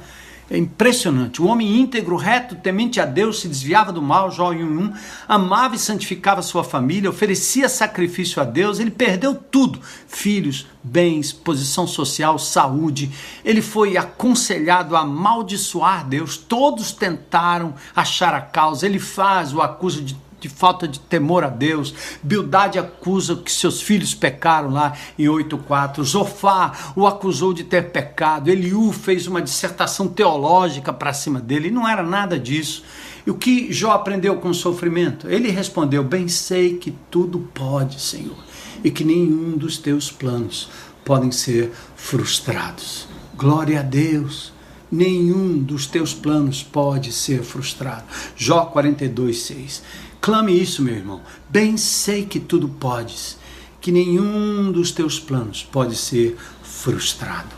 [0.50, 1.40] É impressionante.
[1.40, 4.92] O homem íntegro, reto, temente a Deus, se desviava do mal, Jó 1,
[5.26, 11.86] amava e santificava sua família, oferecia sacrifício a Deus, ele perdeu tudo: filhos, bens, posição
[11.86, 13.10] social, saúde.
[13.42, 16.36] Ele foi aconselhado a amaldiçoar Deus.
[16.36, 18.84] Todos tentaram achar a causa.
[18.84, 21.94] Ele faz, o acusa de de falta de temor a Deus.
[22.22, 26.02] Bildade acusa que seus filhos pecaram lá em 8.4.
[26.02, 28.50] Zofá o acusou de ter pecado.
[28.50, 31.70] Eliú fez uma dissertação teológica para cima dele.
[31.70, 32.84] Não era nada disso.
[33.26, 35.30] E o que Jó aprendeu com o sofrimento?
[35.30, 38.36] Ele respondeu: Bem sei que tudo pode, Senhor,
[38.84, 40.68] e que nenhum dos teus planos
[41.02, 43.08] podem ser frustrados.
[43.34, 44.52] Glória a Deus
[44.94, 48.04] nenhum dos teus planos pode ser frustrado.
[48.36, 49.82] Jó 42, 6.
[50.24, 51.20] Clame isso, meu irmão.
[51.50, 53.36] Bem sei que tudo podes,
[53.78, 57.50] que nenhum dos teus planos pode ser frustrado.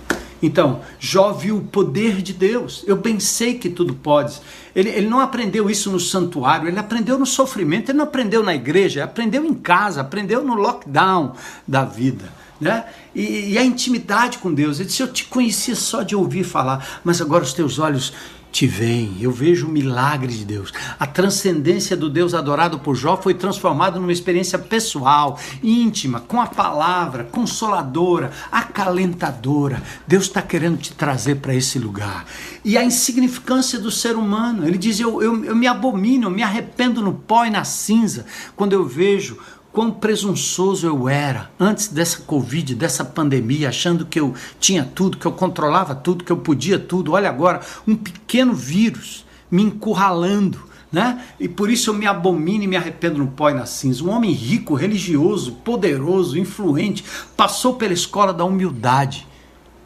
[0.43, 2.83] Então, Jó viu o poder de Deus.
[2.85, 4.43] Eu bem sei que tudo podes.
[4.75, 8.57] Ele, ele não aprendeu isso no santuário, ele aprendeu no sofrimento, ele não aprendeu na
[8.57, 11.35] igreja, aprendeu em casa, aprendeu no lockdown
[11.69, 12.33] da vida.
[12.61, 12.85] Né?
[13.15, 14.81] E, e a intimidade com Deus.
[14.81, 18.13] Ele disse: Eu te conhecia só de ouvir falar, mas agora os teus olhos
[18.57, 19.19] te vem.
[19.21, 20.73] Eu vejo o milagre de Deus.
[20.99, 26.47] A transcendência do Deus adorado por Jó foi transformada numa experiência pessoal, íntima, com a
[26.47, 29.83] palavra, consoladora, acalentadora.
[30.07, 32.25] Deus está querendo te trazer para esse lugar.
[32.65, 34.67] E a insignificância do ser humano.
[34.67, 38.25] Ele diz: eu, eu, eu me abomino, eu me arrependo no pó e na cinza
[38.57, 39.39] quando eu vejo
[39.77, 45.27] quão presunçoso eu era antes dessa Covid, dessa pandemia, achando que eu tinha tudo, que
[45.27, 47.13] eu controlava tudo, que eu podia tudo.
[47.13, 50.65] Olha agora, um pequeno vírus me encurralando.
[50.91, 51.23] Né?
[51.39, 54.03] E por isso eu me abomino e me arrependo no pó e na cinza.
[54.03, 57.05] Um homem rico, religioso, poderoso, influente,
[57.37, 59.27] passou pela escola da humildade,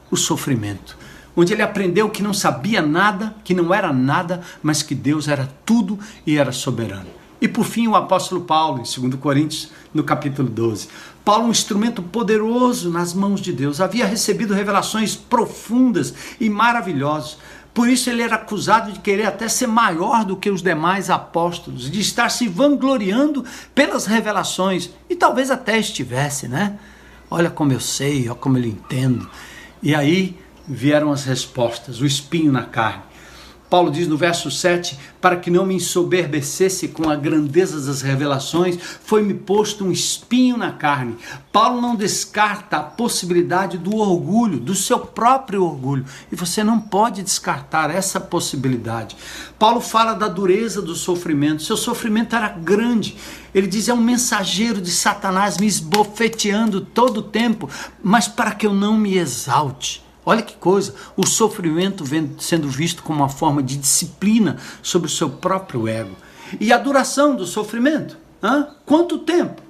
[0.09, 0.97] o sofrimento,
[1.35, 5.49] onde ele aprendeu que não sabia nada, que não era nada, mas que Deus era
[5.67, 7.20] tudo e era soberano.
[7.41, 10.89] E por fim, o apóstolo Paulo, em 2 Coríntios, no capítulo 12.
[11.25, 17.39] Paulo, um instrumento poderoso nas mãos de Deus, havia recebido revelações profundas e maravilhosas.
[17.73, 21.91] Por isso ele era acusado de querer até ser maior do que os demais apóstolos,
[21.91, 26.79] de estar se vangloriando pelas revelações, e talvez até estivesse, né?
[27.31, 29.31] Olha como eu sei, olha como eu entendo.
[29.83, 30.37] E aí
[30.67, 33.10] vieram as respostas, o espinho na carne.
[33.71, 38.77] Paulo diz no verso 7: Para que não me ensoberbecesse com a grandeza das revelações,
[39.05, 41.17] foi-me posto um espinho na carne.
[41.53, 46.05] Paulo não descarta a possibilidade do orgulho, do seu próprio orgulho.
[46.33, 49.17] E você não pode descartar essa possibilidade.
[49.57, 51.63] Paulo fala da dureza do sofrimento.
[51.63, 53.17] Seu sofrimento era grande.
[53.55, 57.71] Ele diz: é um mensageiro de Satanás me esbofeteando todo o tempo,
[58.03, 60.10] mas para que eu não me exalte.
[60.31, 62.05] Olha que coisa, o sofrimento
[62.39, 66.15] sendo visto como uma forma de disciplina sobre o seu próprio ego.
[66.61, 68.17] E a duração do sofrimento?
[68.41, 68.69] Hã?
[68.87, 69.61] Quanto tempo?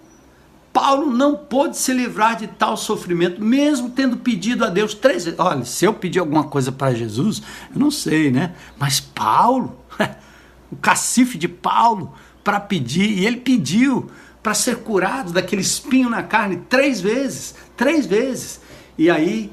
[0.70, 5.40] Paulo não pôde se livrar de tal sofrimento, mesmo tendo pedido a Deus três vezes.
[5.40, 7.40] Olha, se eu pedir alguma coisa para Jesus,
[7.72, 8.54] eu não sei, né?
[8.78, 9.80] Mas Paulo,
[10.70, 12.12] o cacife de Paulo,
[12.44, 14.10] para pedir, e ele pediu
[14.42, 18.60] para ser curado daquele espinho na carne três vezes, três vezes.
[18.98, 19.50] E aí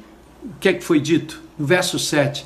[0.55, 1.41] o que é que foi dito?
[1.57, 2.45] No verso 7.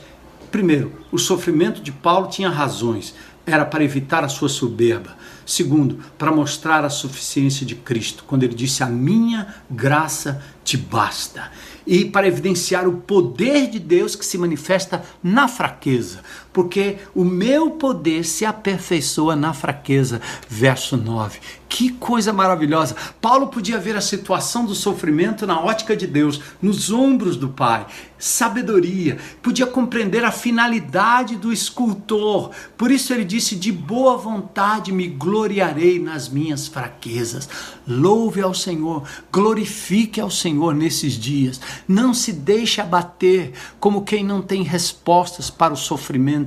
[0.51, 3.13] Primeiro, o sofrimento de Paulo tinha razões,
[3.45, 5.15] era para evitar a sua soberba.
[5.45, 11.51] Segundo, para mostrar a suficiência de Cristo, quando ele disse: A minha graça te basta.
[11.85, 16.21] E para evidenciar o poder de Deus que se manifesta na fraqueza,
[16.53, 20.21] porque o meu poder se aperfeiçoa na fraqueza.
[20.49, 21.39] Verso 9.
[21.71, 22.97] Que coisa maravilhosa!
[23.21, 27.87] Paulo podia ver a situação do sofrimento na ótica de Deus, nos ombros do Pai.
[28.19, 32.51] Sabedoria, podia compreender a finalidade do escultor.
[32.77, 37.47] Por isso ele disse: De boa vontade me gloriarei nas minhas fraquezas.
[37.87, 41.59] Louve ao Senhor, glorifique ao Senhor nesses dias.
[41.87, 46.40] Não se deixe abater como quem não tem respostas para o sofrimento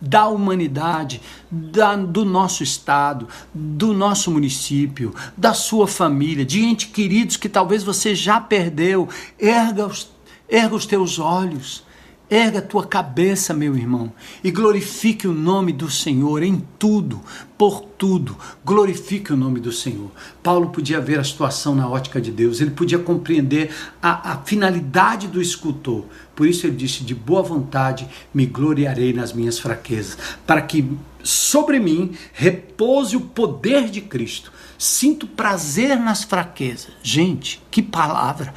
[0.00, 1.20] da humanidade,
[1.50, 7.82] da, do nosso estado, do nosso município, da sua família, de entes queridos que talvez
[7.82, 9.08] você já perdeu.
[9.38, 10.10] Erga os,
[10.48, 11.87] erga os teus olhos
[12.30, 14.12] Erga tua cabeça, meu irmão,
[14.44, 17.22] e glorifique o nome do Senhor em tudo,
[17.56, 18.36] por tudo.
[18.62, 20.10] Glorifique o nome do Senhor.
[20.42, 25.26] Paulo podia ver a situação na ótica de Deus, ele podia compreender a, a finalidade
[25.26, 26.04] do escultor.
[26.36, 30.86] Por isso ele disse: De boa vontade me gloriarei nas minhas fraquezas, para que
[31.24, 34.52] sobre mim repouse o poder de Cristo.
[34.76, 36.90] Sinto prazer nas fraquezas.
[37.02, 38.52] Gente, que palavra!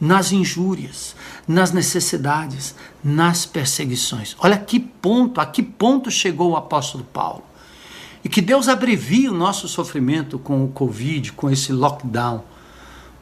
[0.00, 1.16] Nas injúrias
[1.48, 4.36] nas necessidades, nas perseguições.
[4.38, 7.44] Olha que ponto, a que ponto chegou o apóstolo Paulo.
[8.24, 12.42] E que Deus abrevie o nosso sofrimento com o Covid, com esse lockdown.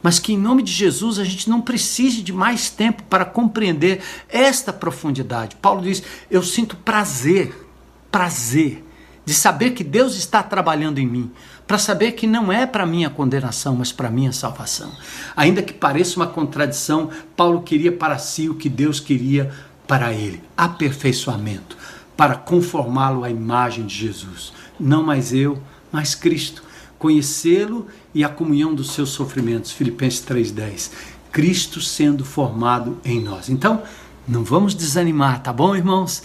[0.02, 4.02] Mas que em nome de Jesus a gente não precise de mais tempo para compreender
[4.28, 5.56] esta profundidade.
[5.56, 7.68] Paulo diz: Eu sinto prazer,
[8.10, 8.85] prazer
[9.26, 11.32] de saber que Deus está trabalhando em mim,
[11.66, 14.92] para saber que não é para minha condenação, mas para minha salvação.
[15.36, 19.52] Ainda que pareça uma contradição, Paulo queria para si o que Deus queria
[19.84, 21.76] para ele: aperfeiçoamento,
[22.16, 24.52] para conformá-lo à imagem de Jesus.
[24.78, 25.60] Não mais eu,
[25.90, 26.62] mas Cristo.
[26.96, 29.72] Conhecê-lo e a comunhão dos seus sofrimentos.
[29.72, 30.92] Filipenses 3:10.
[31.32, 33.50] Cristo sendo formado em nós.
[33.50, 33.82] Então,
[34.28, 36.22] não vamos desanimar, tá bom, irmãos?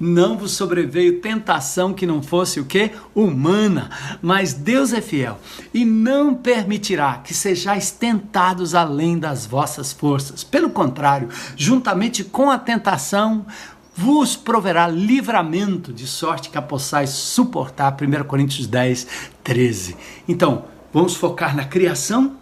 [0.00, 2.90] Não vos sobreveio tentação que não fosse o que?
[3.14, 3.90] Humana,
[4.20, 5.38] mas Deus é fiel
[5.72, 10.42] e não permitirá que sejais tentados além das vossas forças.
[10.42, 13.46] Pelo contrário, juntamente com a tentação,
[13.94, 17.96] vos proverá livramento, de sorte que a possais suportar.
[18.00, 19.06] 1 Coríntios 10,
[19.44, 19.96] 13.
[20.26, 22.34] Então, vamos focar na criação,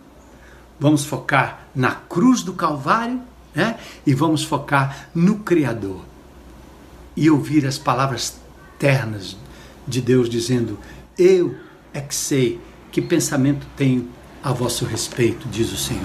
[0.81, 3.21] vamos focar na cruz do Calvário
[3.55, 3.79] né?
[4.07, 6.01] e vamos focar no Criador
[7.17, 8.41] e ouvir as palavras
[8.79, 9.37] ternas
[9.87, 10.79] de Deus dizendo:
[11.19, 11.55] Eu
[11.93, 14.09] é que sei que pensamento tenho
[14.43, 16.03] a vosso respeito, diz o Senhor.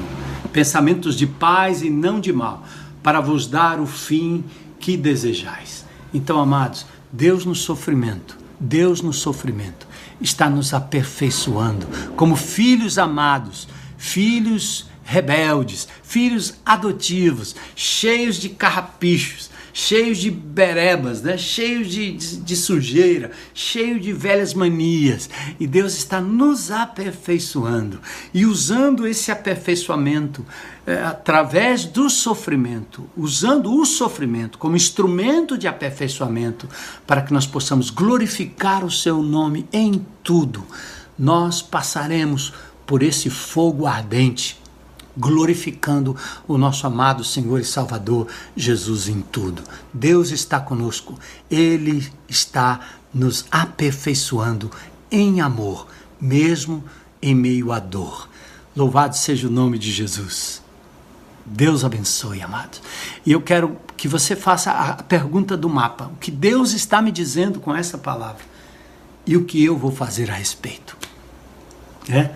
[0.53, 2.63] Pensamentos de paz e não de mal,
[3.01, 4.43] para vos dar o fim
[4.79, 5.85] que desejais.
[6.13, 9.87] Então, amados, Deus no sofrimento, Deus no sofrimento,
[10.21, 13.67] está nos aperfeiçoando como filhos amados,
[13.97, 21.37] filhos rebeldes, filhos adotivos, cheios de carrapichos, cheios de berebas, né?
[21.37, 25.29] cheios de, de, de sujeira, cheios de velhas manias.
[25.57, 28.01] E Deus está nos aperfeiçoando
[28.33, 30.45] e usando esse aperfeiçoamento
[30.85, 36.67] é, através do sofrimento, usando o sofrimento como instrumento de aperfeiçoamento
[37.05, 40.65] para que nós possamos glorificar o seu nome em tudo.
[41.17, 42.51] Nós passaremos
[42.85, 44.56] por esse fogo ardente
[45.17, 46.15] glorificando
[46.47, 49.63] o nosso amado Senhor e Salvador Jesus em tudo.
[49.93, 51.17] Deus está conosco,
[51.49, 52.79] Ele está
[53.13, 54.71] nos aperfeiçoando
[55.09, 55.87] em amor,
[56.21, 56.83] mesmo
[57.21, 58.29] em meio à dor.
[58.75, 60.61] Louvado seja o nome de Jesus.
[61.45, 62.81] Deus abençoe, amados.
[63.25, 67.11] E eu quero que você faça a pergunta do mapa: o que Deus está me
[67.11, 68.43] dizendo com essa palavra
[69.25, 70.95] e o que eu vou fazer a respeito.
[72.09, 72.31] É?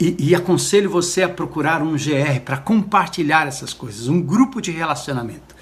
[0.00, 4.70] E, e, aconselho você a procurar um GR para compartilhar essas coisas, um grupo de
[4.70, 5.54] relacionamento.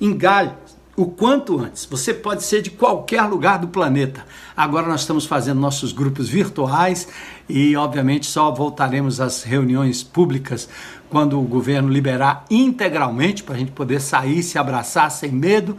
[0.00, 0.50] Engale
[0.96, 1.84] o quanto antes.
[1.86, 4.24] Você pode ser de qualquer lugar do planeta.
[4.56, 7.06] Agora nós estamos fazendo nossos grupos virtuais
[7.48, 10.68] e, obviamente, só voltaremos às reuniões públicas
[11.08, 15.76] quando o governo liberar integralmente para a gente poder sair, se abraçar sem medo.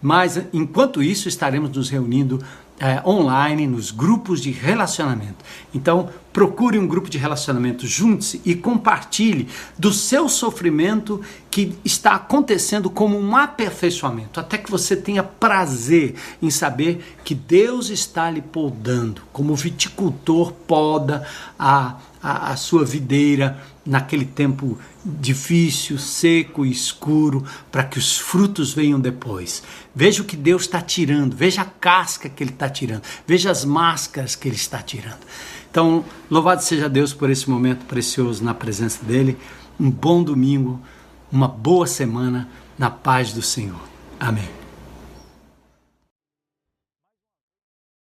[0.00, 2.42] Mas enquanto isso, estaremos nos reunindo
[2.80, 5.44] é, online, nos grupos de relacionamento.
[5.74, 9.48] Então, procure um grupo de relacionamento, junte-se e compartilhe
[9.78, 11.20] do seu sofrimento
[11.50, 17.90] que está acontecendo como um aperfeiçoamento, até que você tenha prazer em saber que Deus
[17.90, 21.26] está lhe podando, como o viticultor poda
[21.58, 28.74] a, a, a sua videira naquele tempo difícil, seco e escuro, para que os frutos
[28.74, 29.62] venham depois.
[29.94, 33.64] Veja o que Deus está tirando, veja a casca que Ele está tirando, veja as
[33.64, 35.20] máscaras que Ele está tirando.
[35.78, 39.38] Então, louvado seja Deus por esse momento precioso na presença dEle.
[39.78, 40.80] Um bom domingo,
[41.30, 43.78] uma boa semana na paz do Senhor.
[44.18, 44.48] Amém.